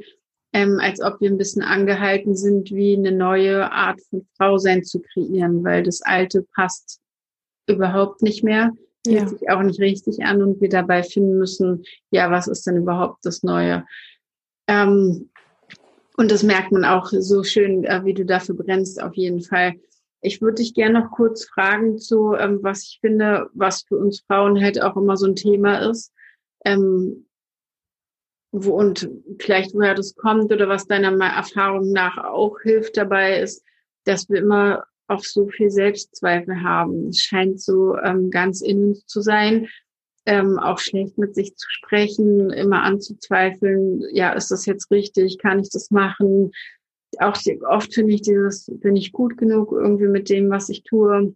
[0.53, 4.83] ähm, als ob wir ein bisschen angehalten sind, wie eine neue Art von Frau sein
[4.83, 7.01] zu kreieren, weil das Alte passt
[7.67, 8.71] überhaupt nicht mehr,
[9.07, 9.27] fühlt ja.
[9.27, 13.25] sich auch nicht richtig an und wir dabei finden müssen, ja, was ist denn überhaupt
[13.25, 13.85] das Neue?
[14.67, 15.29] Ähm,
[16.17, 19.75] und das merkt man auch so schön, äh, wie du dafür brennst, auf jeden Fall.
[20.21, 24.21] Ich würde dich gerne noch kurz fragen zu, ähm, was ich finde, was für uns
[24.21, 26.11] Frauen halt auch immer so ein Thema ist.
[26.65, 27.27] Ähm,
[28.51, 33.63] wo und vielleicht woher das kommt oder was deiner Erfahrung nach auch hilft dabei ist,
[34.05, 37.09] dass wir immer auch so viel Selbstzweifel haben.
[37.09, 39.67] Es scheint so ähm, ganz in uns zu sein,
[40.27, 45.59] ähm, auch schlecht mit sich zu sprechen, immer anzuzweifeln, ja, ist das jetzt richtig, kann
[45.59, 46.51] ich das machen?
[47.19, 47.37] Auch
[47.69, 51.33] oft finde ich dieses, bin ich gut genug irgendwie mit dem, was ich tue?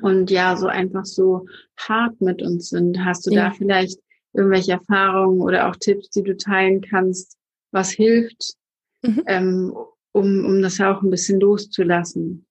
[0.00, 1.46] Und ja, so einfach so
[1.78, 3.04] hart mit uns sind.
[3.04, 3.48] Hast du ja.
[3.48, 4.00] da vielleicht
[4.32, 7.36] irgendwelche Erfahrungen oder auch Tipps, die du teilen kannst,
[7.70, 8.54] was hilft,
[9.02, 9.22] mhm.
[9.26, 9.76] ähm,
[10.12, 12.46] um, um das auch ein bisschen loszulassen?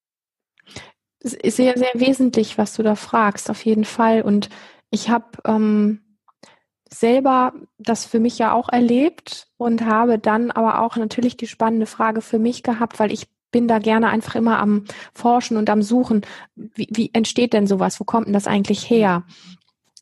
[1.25, 4.21] Das ist sehr, sehr wesentlich, was du da fragst, auf jeden Fall.
[4.21, 4.49] Und
[4.91, 6.01] ich habe ähm,
[6.87, 11.87] selber das für mich ja auch erlebt und habe dann aber auch natürlich die spannende
[11.87, 14.85] Frage für mich gehabt, weil ich bin da gerne einfach immer am
[15.15, 16.21] Forschen und am Suchen.
[16.53, 17.99] Wie, wie entsteht denn sowas?
[17.99, 19.23] Wo kommt denn das eigentlich her?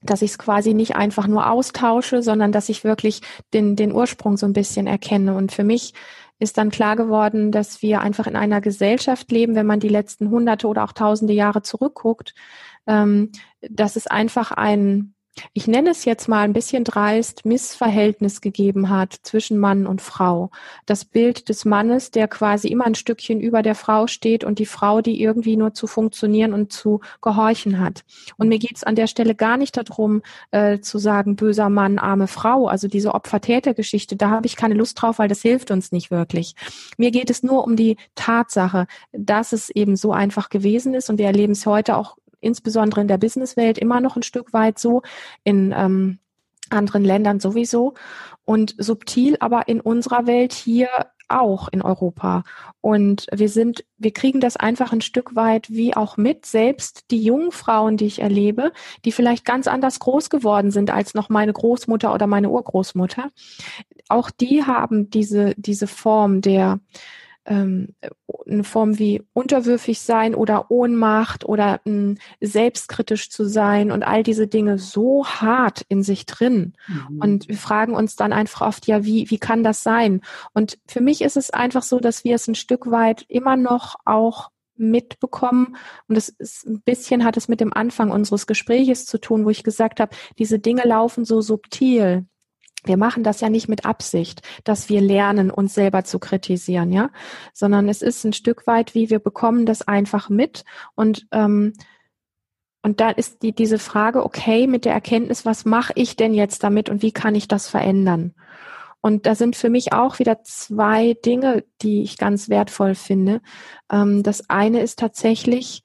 [0.06, 3.22] dass ich es quasi nicht einfach nur austausche, sondern dass ich wirklich
[3.54, 5.34] den, den Ursprung so ein bisschen erkenne.
[5.34, 5.94] Und für mich
[6.44, 10.30] ist dann klar geworden, dass wir einfach in einer Gesellschaft leben, wenn man die letzten
[10.30, 12.36] hunderte oder auch tausende Jahre zurückguckt,
[12.86, 15.16] ähm, dass es einfach ein
[15.54, 20.52] ich nenne es jetzt mal ein bisschen dreist, Missverhältnis gegeben hat zwischen Mann und Frau.
[20.86, 24.66] Das Bild des Mannes, der quasi immer ein Stückchen über der Frau steht und die
[24.66, 28.04] Frau, die irgendwie nur zu funktionieren und zu gehorchen hat.
[28.38, 31.98] Und mir geht es an der Stelle gar nicht darum, äh, zu sagen, böser Mann,
[31.98, 32.68] arme Frau.
[32.68, 36.56] Also diese Opfer-Täter-Geschichte, da habe ich keine Lust drauf, weil das hilft uns nicht wirklich.
[36.98, 41.18] Mir geht es nur um die Tatsache, dass es eben so einfach gewesen ist und
[41.18, 45.02] wir erleben es heute auch insbesondere in der Businesswelt immer noch ein Stück weit so,
[45.44, 46.20] in ähm,
[46.70, 47.94] anderen Ländern sowieso
[48.46, 50.90] und subtil aber in unserer Welt hier
[51.30, 52.44] auch in Europa.
[52.82, 56.46] Und wir sind, wir kriegen das einfach ein Stück weit wie auch mit.
[56.46, 58.72] Selbst die jungen Frauen, die ich erlebe,
[59.06, 63.32] die vielleicht ganz anders groß geworden sind als noch meine Großmutter oder meine Urgroßmutter,
[64.10, 66.80] auch die haben diese, diese Form der,
[67.46, 67.96] ähm,
[68.48, 74.48] eine Form wie unterwürfig sein oder Ohnmacht oder hm, selbstkritisch zu sein und all diese
[74.48, 76.74] Dinge so hart in sich drin.
[76.88, 77.20] Mhm.
[77.20, 80.22] Und wir fragen uns dann einfach oft, ja, wie, wie kann das sein?
[80.54, 83.96] Und für mich ist es einfach so, dass wir es ein Stück weit immer noch
[84.06, 85.76] auch mitbekommen.
[86.08, 89.50] Und es ist ein bisschen hat es mit dem Anfang unseres Gespräches zu tun, wo
[89.50, 92.26] ich gesagt habe, diese Dinge laufen so subtil
[92.86, 97.10] wir machen das ja nicht mit Absicht, dass wir lernen, uns selber zu kritisieren, ja,
[97.54, 100.66] sondern es ist ein Stück weit, wie wir bekommen das einfach mit
[100.96, 101.74] und ähm,
[102.86, 106.64] und da ist die, diese Frage, okay, mit der Erkenntnis, was mache ich denn jetzt
[106.64, 108.34] damit und wie kann ich das verändern?
[109.00, 113.42] Und da sind für mich auch wieder zwei Dinge, die ich ganz wertvoll finde.
[113.92, 115.84] Ähm, das eine ist tatsächlich,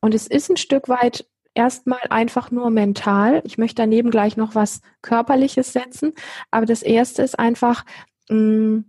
[0.00, 3.42] und es ist ein Stück weit erstmal einfach nur mental.
[3.44, 6.14] Ich möchte daneben gleich noch was Körperliches setzen.
[6.50, 7.84] Aber das erste ist einfach
[8.28, 8.84] mh, mm,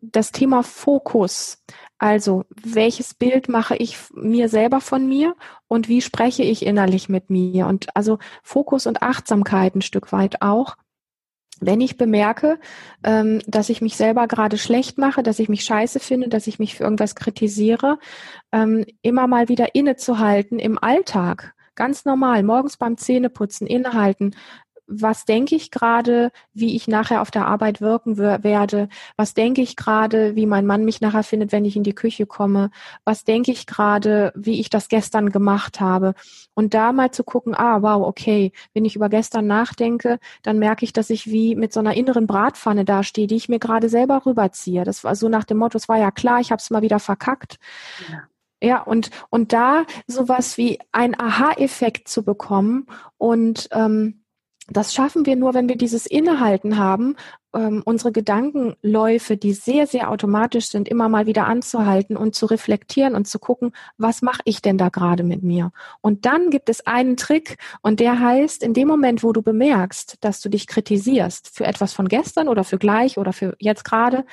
[0.00, 1.62] das Thema Fokus.
[1.98, 5.36] Also, welches Bild mache ich mir selber von mir
[5.68, 7.66] und wie spreche ich innerlich mit mir?
[7.66, 10.76] Und also Fokus und Achtsamkeit ein Stück weit auch
[11.60, 12.58] wenn ich bemerke,
[13.04, 16.58] ähm, dass ich mich selber gerade schlecht mache, dass ich mich scheiße finde, dass ich
[16.58, 17.98] mich für irgendwas kritisiere,
[18.50, 21.54] ähm, immer mal wieder innezuhalten im Alltag.
[21.76, 24.34] Ganz normal, morgens beim Zähneputzen innehalten,
[24.90, 29.76] was denke ich gerade, wie ich nachher auf der Arbeit wirken werde, was denke ich
[29.76, 32.70] gerade, wie mein Mann mich nachher findet, wenn ich in die Küche komme,
[33.04, 36.14] was denke ich gerade, wie ich das gestern gemacht habe.
[36.54, 40.84] Und da mal zu gucken, ah, wow, okay, wenn ich über gestern nachdenke, dann merke
[40.84, 44.26] ich, dass ich wie mit so einer inneren Bratpfanne dastehe, die ich mir gerade selber
[44.26, 44.84] rüberziehe.
[44.84, 46.98] Das war so nach dem Motto, es war ja klar, ich habe es mal wieder
[46.98, 47.58] verkackt.
[48.10, 48.24] Ja.
[48.62, 54.20] Ja, und, und da sowas wie ein Aha-Effekt zu bekommen und ähm,
[54.70, 57.16] das schaffen wir nur, wenn wir dieses Innehalten haben,
[57.54, 63.14] ähm, unsere Gedankenläufe, die sehr, sehr automatisch sind, immer mal wieder anzuhalten und zu reflektieren
[63.14, 65.72] und zu gucken, was mache ich denn da gerade mit mir?
[66.00, 70.18] Und dann gibt es einen Trick und der heißt, in dem Moment, wo du bemerkst,
[70.20, 74.24] dass du dich kritisierst für etwas von gestern oder für gleich oder für jetzt gerade,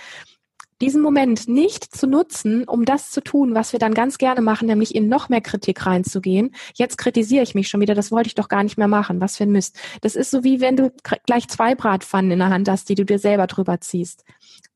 [0.82, 4.68] diesen Moment nicht zu nutzen, um das zu tun, was wir dann ganz gerne machen,
[4.68, 6.54] nämlich in noch mehr Kritik reinzugehen.
[6.76, 9.38] Jetzt kritisiere ich mich schon wieder, das wollte ich doch gar nicht mehr machen, was
[9.38, 9.80] für ein Mist.
[10.02, 10.94] Das ist so wie wenn du
[11.26, 14.24] gleich zwei Bratpfannen in der Hand hast, die du dir selber drüber ziehst.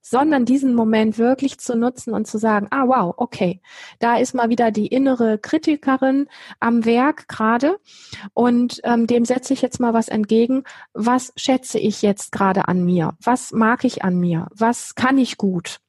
[0.03, 3.61] Sondern diesen Moment wirklich zu nutzen und zu sagen, ah wow, okay,
[3.99, 6.27] da ist mal wieder die innere Kritikerin
[6.59, 7.77] am Werk gerade
[8.33, 10.63] und ähm, dem setze ich jetzt mal was entgegen.
[10.93, 13.13] Was schätze ich jetzt gerade an mir?
[13.21, 14.47] Was mag ich an mir?
[14.55, 15.79] Was kann ich gut?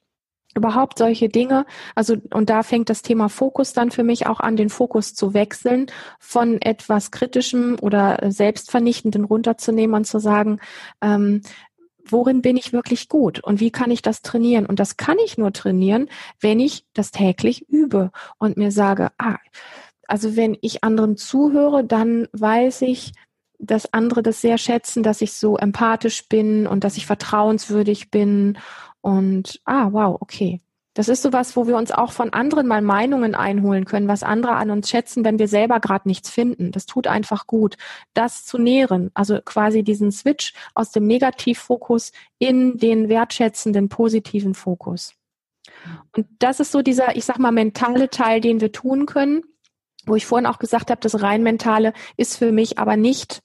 [0.54, 4.56] Überhaupt solche Dinge, also und da fängt das Thema Fokus dann für mich auch an,
[4.56, 5.86] den Fokus zu wechseln,
[6.18, 10.60] von etwas Kritischem oder Selbstvernichtenden runterzunehmen und zu sagen,
[11.00, 11.42] ähm,
[12.04, 14.66] worin bin ich wirklich gut und wie kann ich das trainieren?
[14.66, 16.08] Und das kann ich nur trainieren,
[16.40, 19.38] wenn ich das täglich übe und mir sage, ah,
[20.08, 23.12] also wenn ich anderen zuhöre, dann weiß ich,
[23.58, 28.58] dass andere das sehr schätzen, dass ich so empathisch bin und dass ich vertrauenswürdig bin
[29.02, 30.60] und ah, wow, okay.
[30.94, 34.52] Das ist sowas, wo wir uns auch von anderen mal Meinungen einholen können, was andere
[34.52, 36.70] an uns schätzen, wenn wir selber gerade nichts finden.
[36.70, 37.76] Das tut einfach gut,
[38.12, 45.14] das zu nähren, also quasi diesen Switch aus dem Negativfokus in den wertschätzenden positiven Fokus.
[46.14, 49.42] Und das ist so dieser, ich sag mal, mentale Teil, den wir tun können,
[50.04, 53.40] wo ich vorhin auch gesagt habe, das rein mentale ist für mich aber nicht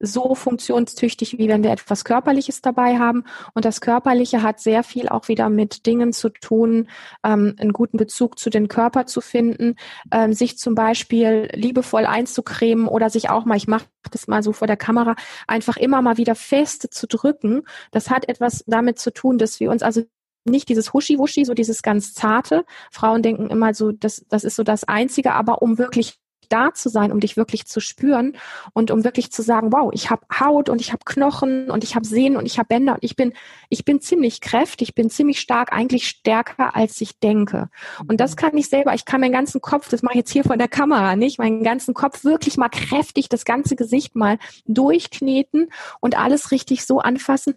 [0.00, 3.24] so funktionstüchtig, wie wenn wir etwas Körperliches dabei haben.
[3.54, 6.88] Und das Körperliche hat sehr viel auch wieder mit Dingen zu tun,
[7.22, 9.76] ähm, einen guten Bezug zu den Körper zu finden,
[10.10, 14.52] ähm, sich zum Beispiel liebevoll einzucremen oder sich auch mal, ich mache das mal so
[14.52, 15.14] vor der Kamera,
[15.46, 17.62] einfach immer mal wieder feste zu drücken.
[17.90, 20.02] Das hat etwas damit zu tun, dass wir uns also
[20.44, 22.64] nicht dieses Huschi-Wuschi, so dieses ganz zarte.
[22.90, 26.18] Frauen denken immer so, das, das ist so das Einzige, aber um wirklich
[26.50, 28.36] da zu sein, um dich wirklich zu spüren
[28.72, 31.94] und um wirklich zu sagen, wow, ich habe Haut und ich habe Knochen und ich
[31.94, 33.32] habe Sehnen und ich habe Bänder und ich bin,
[33.68, 37.68] ich bin ziemlich kräftig, ich bin ziemlich stark, eigentlich stärker, als ich denke.
[38.06, 40.44] Und das kann ich selber, ich kann meinen ganzen Kopf, das mache ich jetzt hier
[40.44, 45.70] vor der Kamera, nicht, meinen ganzen Kopf wirklich mal kräftig, das ganze Gesicht mal durchkneten
[46.00, 47.54] und alles richtig so anfassen,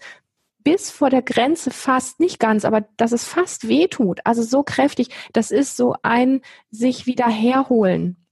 [0.63, 4.21] bis vor der Grenze fast, nicht ganz, aber dass es fast weh tut.
[4.25, 8.22] Also so kräftig, das ist so ein sich wieder herholen.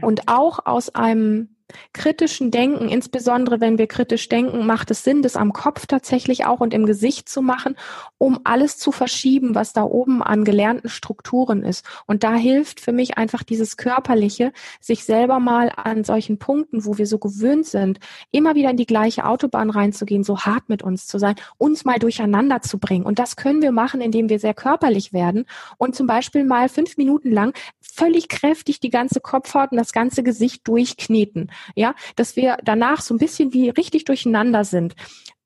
[0.00, 1.53] Und auch aus einem
[1.92, 6.60] kritischen Denken, insbesondere wenn wir kritisch denken, macht es Sinn, das am Kopf tatsächlich auch
[6.60, 7.76] und im Gesicht zu machen,
[8.18, 11.84] um alles zu verschieben, was da oben an gelernten Strukturen ist.
[12.06, 16.98] Und da hilft für mich einfach dieses Körperliche, sich selber mal an solchen Punkten, wo
[16.98, 17.98] wir so gewöhnt sind,
[18.30, 21.98] immer wieder in die gleiche Autobahn reinzugehen, so hart mit uns zu sein, uns mal
[21.98, 23.06] durcheinander zu bringen.
[23.06, 25.46] Und das können wir machen, indem wir sehr körperlich werden
[25.78, 30.22] und zum Beispiel mal fünf Minuten lang völlig kräftig die ganze Kopfhaut und das ganze
[30.22, 34.94] Gesicht durchkneten ja, dass wir danach so ein bisschen wie richtig durcheinander sind,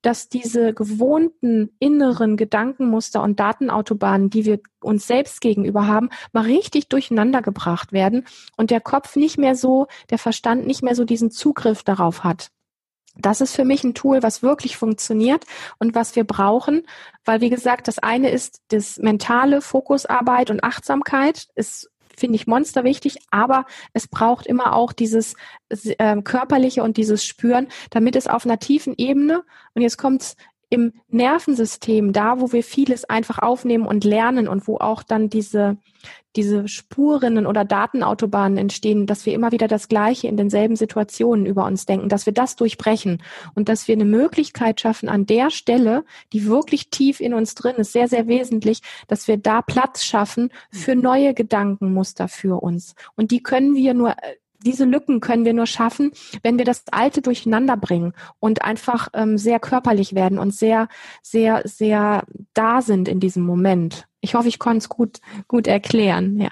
[0.01, 6.87] dass diese gewohnten inneren Gedankenmuster und Datenautobahnen, die wir uns selbst gegenüber haben, mal richtig
[6.87, 11.31] durcheinander gebracht werden und der Kopf nicht mehr so, der Verstand nicht mehr so diesen
[11.31, 12.51] Zugriff darauf hat.
[13.17, 15.45] Das ist für mich ein Tool, was wirklich funktioniert
[15.77, 16.83] und was wir brauchen,
[17.25, 21.89] weil wie gesagt, das eine ist das mentale Fokusarbeit und Achtsamkeit ist
[22.19, 25.35] finde ich monster wichtig, aber es braucht immer auch dieses
[25.69, 30.35] äh, körperliche und dieses Spüren, damit es auf einer tiefen Ebene, und jetzt kommt es
[30.69, 35.77] im Nervensystem, da wo wir vieles einfach aufnehmen und lernen und wo auch dann diese,
[36.35, 41.65] diese Spurinnen oder Datenautobahnen entstehen, dass wir immer wieder das Gleiche in denselben Situationen über
[41.65, 43.23] uns denken, dass wir das durchbrechen
[43.55, 47.75] und dass wir eine Möglichkeit schaffen an der Stelle, die wirklich tief in uns drin
[47.77, 52.93] ist, sehr, sehr wesentlich, dass wir da Platz schaffen für neue Gedankenmuster für uns.
[53.15, 56.11] Und die können wir nur äh, diese Lücken können wir nur schaffen,
[56.43, 60.87] wenn wir das Alte durcheinander bringen und einfach ähm, sehr körperlich werden und sehr,
[61.21, 64.05] sehr, sehr da sind in diesem Moment.
[64.21, 66.49] Ich hoffe, ich konnte es gut, gut erklären, ja.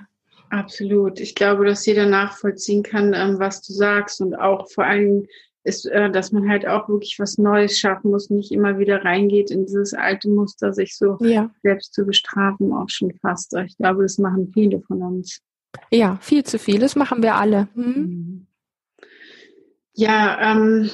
[0.49, 1.19] Absolut.
[1.19, 5.27] Ich glaube, dass jeder nachvollziehen kann, ähm, was du sagst und auch vor allem
[5.67, 9.51] ist, äh, dass man halt auch wirklich was Neues schaffen muss, nicht immer wieder reingeht
[9.51, 11.51] in dieses alte Muster, sich so ja.
[11.61, 13.53] selbst zu bestrafen, auch schon fast.
[13.65, 15.41] Ich glaube, das machen viele von uns.
[15.91, 16.79] Ja, viel zu viel.
[16.79, 17.67] Das machen wir alle.
[17.73, 18.47] Hm?
[19.93, 20.89] Ja, ähm,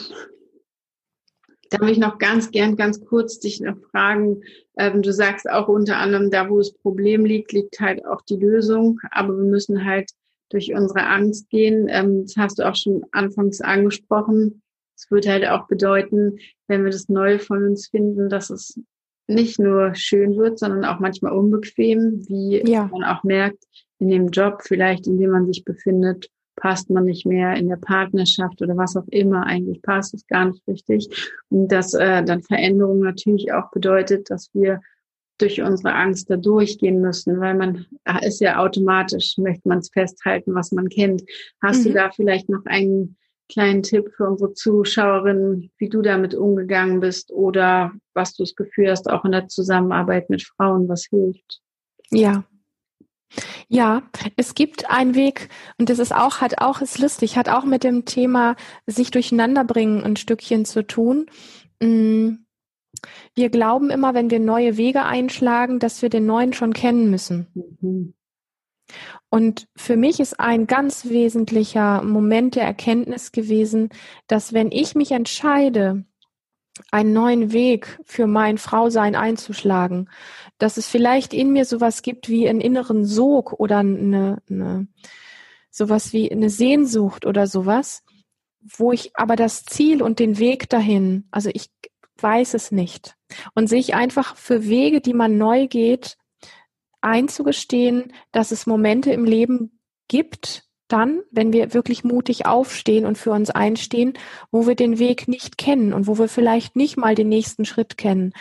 [1.70, 4.44] darf ich noch ganz gern, ganz kurz dich noch fragen.
[4.78, 8.38] Ähm, du sagst auch unter anderem, da wo das Problem liegt, liegt halt auch die
[8.38, 9.00] Lösung.
[9.12, 10.12] Aber wir müssen halt
[10.50, 11.88] durch unsere Angst gehen.
[11.90, 14.62] Ähm, das hast du auch schon anfangs angesprochen.
[14.96, 18.80] Es wird halt auch bedeuten, wenn wir das Neue von uns finden, dass es
[19.28, 22.90] nicht nur schön wird, sondern auch manchmal unbequem, wie ja.
[22.92, 23.64] man auch merkt,
[24.04, 27.78] in dem Job vielleicht, in dem man sich befindet, passt man nicht mehr in der
[27.78, 29.46] Partnerschaft oder was auch immer.
[29.46, 31.32] Eigentlich passt es gar nicht richtig.
[31.50, 34.82] Und dass äh, dann Veränderung natürlich auch bedeutet, dass wir
[35.40, 39.90] durch unsere Angst da durchgehen müssen, weil man äh, ist ja automatisch, möchte man es
[39.90, 41.24] festhalten, was man kennt.
[41.62, 41.90] Hast mhm.
[41.90, 43.18] du da vielleicht noch einen
[43.52, 48.92] kleinen Tipp für unsere Zuschauerinnen, wie du damit umgegangen bist oder was du das Gefühl
[48.92, 51.62] hast, auch in der Zusammenarbeit mit Frauen, was hilft?
[52.12, 52.46] Ja,
[53.68, 54.04] ja,
[54.36, 57.84] es gibt einen Weg und das ist auch, hat auch, ist lustig, hat auch mit
[57.84, 61.28] dem Thema sich durcheinander bringen ein Stückchen zu tun.
[61.82, 62.36] Mm,
[63.36, 67.48] wir glauben immer, wenn wir neue Wege einschlagen, dass wir den neuen schon kennen müssen.
[67.82, 68.14] Mhm.
[69.30, 73.90] Und für mich ist ein ganz wesentlicher Moment der Erkenntnis gewesen,
[74.28, 76.06] dass wenn ich mich entscheide,
[76.92, 80.10] einen neuen Weg für mein Frausein einzuschlagen,
[80.58, 84.88] dass es vielleicht in mir sowas gibt wie einen inneren Sog oder eine, eine
[85.70, 88.04] sowas wie eine Sehnsucht oder sowas,
[88.62, 91.70] wo ich aber das Ziel und den Weg dahin, also ich
[92.18, 93.16] weiß es nicht.
[93.56, 96.18] Und sich einfach für Wege, die man neu geht,
[97.02, 103.32] einzugestehen, dass es Momente im Leben gibt, dann, wenn wir wirklich mutig aufstehen und für
[103.32, 104.14] uns einstehen,
[104.52, 107.98] wo wir den Weg nicht kennen und wo wir vielleicht nicht mal den nächsten Schritt
[107.98, 108.34] kennen.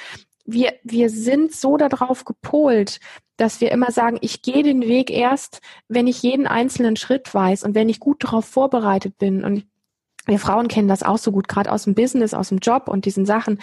[0.45, 2.99] Wir, wir sind so darauf gepolt,
[3.37, 7.63] dass wir immer sagen, ich gehe den Weg erst, wenn ich jeden einzelnen Schritt weiß
[7.63, 9.45] und wenn ich gut darauf vorbereitet bin.
[9.45, 9.65] Und
[10.27, 13.07] wir Frauen kennen das auch so gut, gerade aus dem Business, aus dem Job und
[13.07, 13.59] diesen Sachen.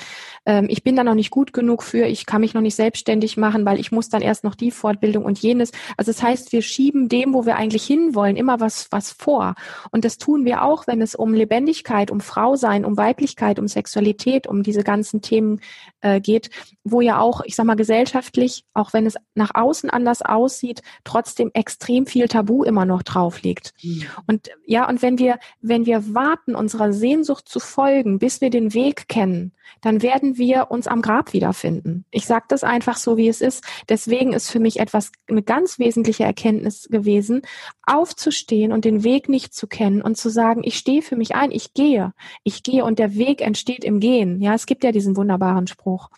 [0.46, 3.38] Ähm, ich bin da noch nicht gut genug für, ich kann mich noch nicht selbstständig
[3.38, 5.72] machen, weil ich muss dann erst noch die Fortbildung und jenes.
[5.96, 9.56] Also das heißt, wir schieben dem, wo wir eigentlich hinwollen, immer was, was vor.
[9.92, 14.46] Und das tun wir auch, wenn es um Lebendigkeit, um Frausein, um Weiblichkeit, um Sexualität,
[14.46, 15.62] um diese ganzen Themen
[16.02, 16.50] äh, geht,
[16.84, 21.52] wo ja auch, ich sag mal, gesellschaftlich, auch wenn es nach außen anders aussieht, trotzdem
[21.54, 23.74] extrem viel Tabu immer noch drauf liegt.
[23.82, 24.04] Mhm.
[24.28, 28.74] Und ja, und wenn wir, wenn wir warten, unserer Sehnsucht zu folgen, bis wir den
[28.74, 32.06] Weg kennen, dann werden wir uns am Grab wiederfinden.
[32.12, 33.64] Ich sage das einfach so, wie es ist.
[33.88, 37.42] Deswegen ist für mich etwas eine ganz wesentliche Erkenntnis gewesen,
[37.86, 41.52] aufzustehen und den Weg nicht zu kennen und zu sagen, ich stehe für mich ein,
[41.52, 44.42] ich gehe, ich gehe und der Weg entsteht im Gehen.
[44.42, 46.10] Ja, es gibt ja diesen wunderbaren Spruch.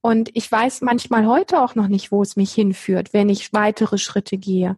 [0.00, 3.98] Und ich weiß manchmal heute auch noch nicht, wo es mich hinführt, wenn ich weitere
[3.98, 4.76] Schritte gehe.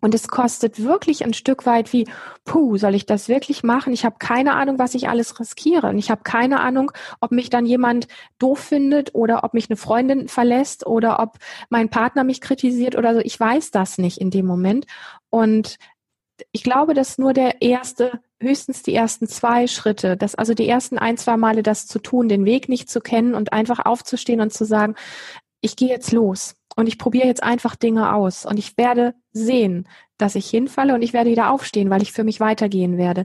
[0.00, 2.06] Und es kostet wirklich ein Stück weit wie,
[2.44, 3.92] puh, soll ich das wirklich machen?
[3.92, 5.88] Ich habe keine Ahnung, was ich alles riskiere.
[5.88, 8.06] Und ich habe keine Ahnung, ob mich dann jemand
[8.38, 11.38] doof findet oder ob mich eine Freundin verlässt oder ob
[11.68, 13.20] mein Partner mich kritisiert oder so.
[13.20, 14.86] Ich weiß das nicht in dem Moment.
[15.30, 15.78] Und
[16.52, 20.98] ich glaube, dass nur der erste, höchstens die ersten zwei Schritte, dass also die ersten
[20.98, 24.52] ein, zwei Male das zu tun, den Weg nicht zu kennen und einfach aufzustehen und
[24.52, 24.94] zu sagen,
[25.60, 29.88] ich gehe jetzt los und ich probiere jetzt einfach Dinge aus und ich werde sehen,
[30.16, 33.24] dass ich hinfalle und ich werde wieder aufstehen, weil ich für mich weitergehen werde.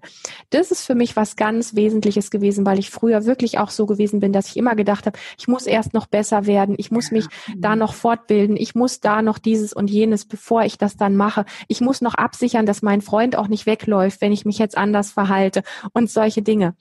[0.49, 4.19] Das ist für mich was ganz Wesentliches gewesen, weil ich früher wirklich auch so gewesen
[4.21, 7.27] bin, dass ich immer gedacht habe, ich muss erst noch besser werden, ich muss mich
[7.55, 11.45] da noch fortbilden, ich muss da noch dieses und jenes, bevor ich das dann mache.
[11.67, 15.11] Ich muss noch absichern, dass mein Freund auch nicht wegläuft, wenn ich mich jetzt anders
[15.11, 15.61] verhalte
[15.93, 16.75] und solche Dinge.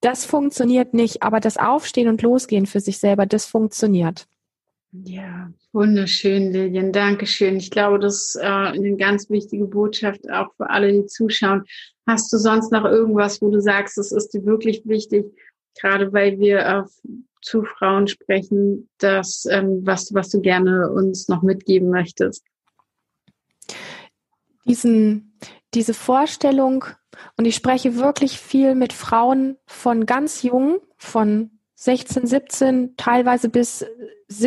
[0.00, 4.28] Das funktioniert nicht, aber das Aufstehen und Losgehen für sich selber, das funktioniert.
[5.02, 6.92] Ja, wunderschön, Lilian.
[6.92, 7.56] Dankeschön.
[7.56, 11.64] Ich glaube, das ist äh, eine ganz wichtige Botschaft auch für alle, die zuschauen.
[12.06, 15.26] Hast du sonst noch irgendwas, wo du sagst, das ist dir wirklich wichtig,
[15.80, 16.84] gerade weil wir äh,
[17.42, 22.44] zu Frauen sprechen, dass, ähm, was, was du gerne uns noch mitgeben möchtest?
[24.64, 25.36] Diesen,
[25.74, 26.84] diese Vorstellung,
[27.36, 31.53] und ich spreche wirklich viel mit Frauen von ganz jung, von
[31.84, 33.84] 16, 17, teilweise bis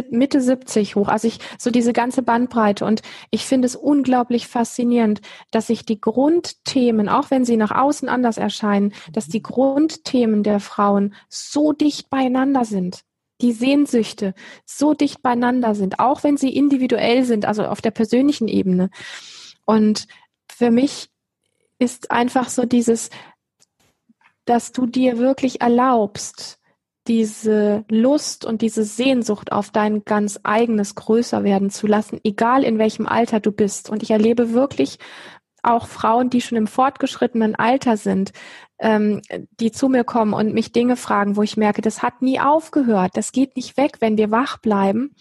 [0.09, 1.07] Mitte 70 hoch.
[1.07, 2.83] Also ich, so diese ganze Bandbreite.
[2.83, 5.21] Und ich finde es unglaublich faszinierend,
[5.51, 10.59] dass sich die Grundthemen, auch wenn sie nach außen anders erscheinen, dass die Grundthemen der
[10.59, 13.01] Frauen so dicht beieinander sind.
[13.41, 14.33] Die Sehnsüchte
[14.65, 18.89] so dicht beieinander sind, auch wenn sie individuell sind, also auf der persönlichen Ebene.
[19.65, 20.07] Und
[20.49, 21.09] für mich
[21.77, 23.11] ist einfach so dieses,
[24.45, 26.56] dass du dir wirklich erlaubst,
[27.07, 32.79] diese Lust und diese Sehnsucht auf dein ganz eigenes größer werden zu lassen, egal in
[32.79, 33.89] welchem Alter du bist.
[33.89, 34.99] Und ich erlebe wirklich
[35.63, 38.31] auch Frauen, die schon im fortgeschrittenen Alter sind,
[38.79, 39.21] ähm,
[39.59, 43.11] die zu mir kommen und mich Dinge fragen, wo ich merke, das hat nie aufgehört,
[43.15, 45.15] das geht nicht weg, wenn wir wach bleiben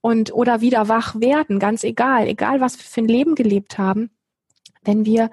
[0.00, 4.10] und oder wieder wach werden, ganz egal, egal was wir für ein Leben gelebt haben.
[4.82, 5.30] Wenn wir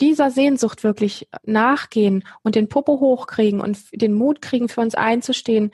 [0.00, 5.70] dieser Sehnsucht wirklich nachgehen und den Popo hochkriegen und den Mut kriegen, für uns einzustehen,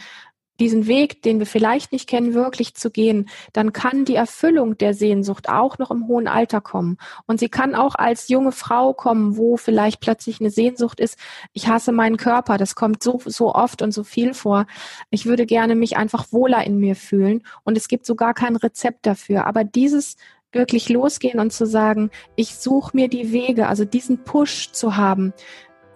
[0.60, 4.94] diesen Weg, den wir vielleicht nicht kennen, wirklich zu gehen, dann kann die Erfüllung der
[4.94, 6.98] Sehnsucht auch noch im hohen Alter kommen.
[7.26, 11.18] Und sie kann auch als junge Frau kommen, wo vielleicht plötzlich eine Sehnsucht ist,
[11.52, 14.66] ich hasse meinen Körper, das kommt so, so oft und so viel vor.
[15.10, 17.42] Ich würde gerne mich einfach wohler in mir fühlen.
[17.64, 19.46] Und es gibt so gar kein Rezept dafür.
[19.46, 20.16] Aber dieses
[20.52, 25.32] wirklich losgehen und zu sagen, ich suche mir die Wege, also diesen Push zu haben,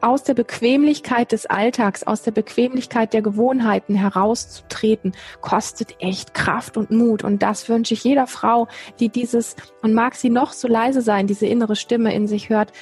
[0.01, 6.91] aus der Bequemlichkeit des Alltags, aus der Bequemlichkeit der Gewohnheiten herauszutreten, kostet echt Kraft und
[6.91, 7.25] Mut.
[7.25, 8.69] Und das wünsche ich jeder Frau,
[9.01, 12.73] die dieses, und mag sie noch so leise sein, diese innere Stimme in sich hört,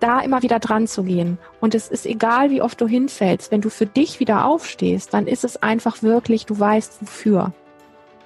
[0.00, 1.38] da immer wieder dran zu gehen.
[1.60, 5.26] Und es ist egal, wie oft du hinfällst, wenn du für dich wieder aufstehst, dann
[5.26, 7.52] ist es einfach wirklich, du weißt wofür.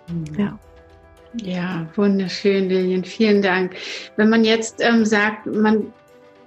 [0.09, 0.39] Mhm.
[0.39, 0.59] Ja.
[1.43, 3.05] Ja, wunderschön, Lilian.
[3.05, 3.77] Vielen Dank.
[4.17, 5.93] Wenn man jetzt ähm, sagt, man,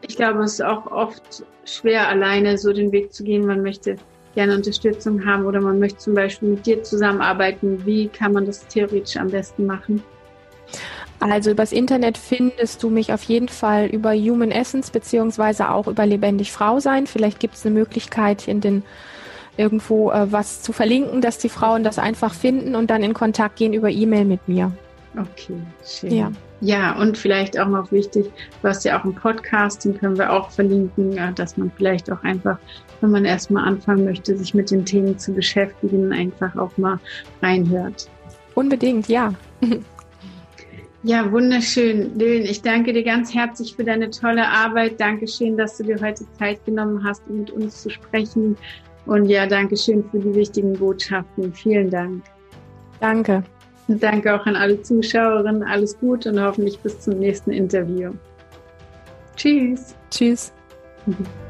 [0.02, 3.46] ich glaube, es ist auch oft schwer, alleine so den Weg zu gehen.
[3.46, 3.98] Man möchte
[4.36, 7.86] gerne Unterstützung haben oder man möchte zum Beispiel mit dir zusammenarbeiten.
[7.86, 10.04] Wie kann man das theoretisch am besten machen?
[11.20, 16.06] Also übers Internet findest du mich auf jeden Fall über Human Essence beziehungsweise auch über
[16.06, 17.08] Lebendig Frau sein.
[17.08, 18.84] Vielleicht gibt es eine Möglichkeit in den
[19.60, 23.58] irgendwo äh, was zu verlinken, dass die Frauen das einfach finden und dann in Kontakt
[23.58, 24.72] gehen über E-Mail mit mir.
[25.18, 26.12] Okay, schön.
[26.12, 26.32] Ja.
[26.62, 28.32] ja, und vielleicht auch noch wichtig,
[28.62, 32.24] du hast ja auch einen Podcast, den können wir auch verlinken, dass man vielleicht auch
[32.24, 32.58] einfach,
[33.02, 37.00] wenn man erstmal anfangen möchte, sich mit den Themen zu beschäftigen, einfach auch mal
[37.42, 38.08] reinhört.
[38.56, 39.34] Unbedingt, ja.
[41.02, 42.20] Ja, wunderschön.
[42.20, 45.00] Lillian, ich danke dir ganz herzlich für deine tolle Arbeit.
[45.00, 48.58] Dankeschön, dass du dir heute Zeit genommen hast, um mit uns zu sprechen.
[49.06, 51.54] Und ja, danke schön für die wichtigen Botschaften.
[51.54, 52.24] Vielen Dank.
[53.00, 53.44] Danke.
[53.88, 55.64] Und danke auch an alle Zuschauerinnen.
[55.64, 58.12] Alles Gute und hoffentlich bis zum nächsten Interview.
[59.36, 59.96] Tschüss.
[60.12, 60.54] Tschüss.
[61.06, 61.16] Mhm.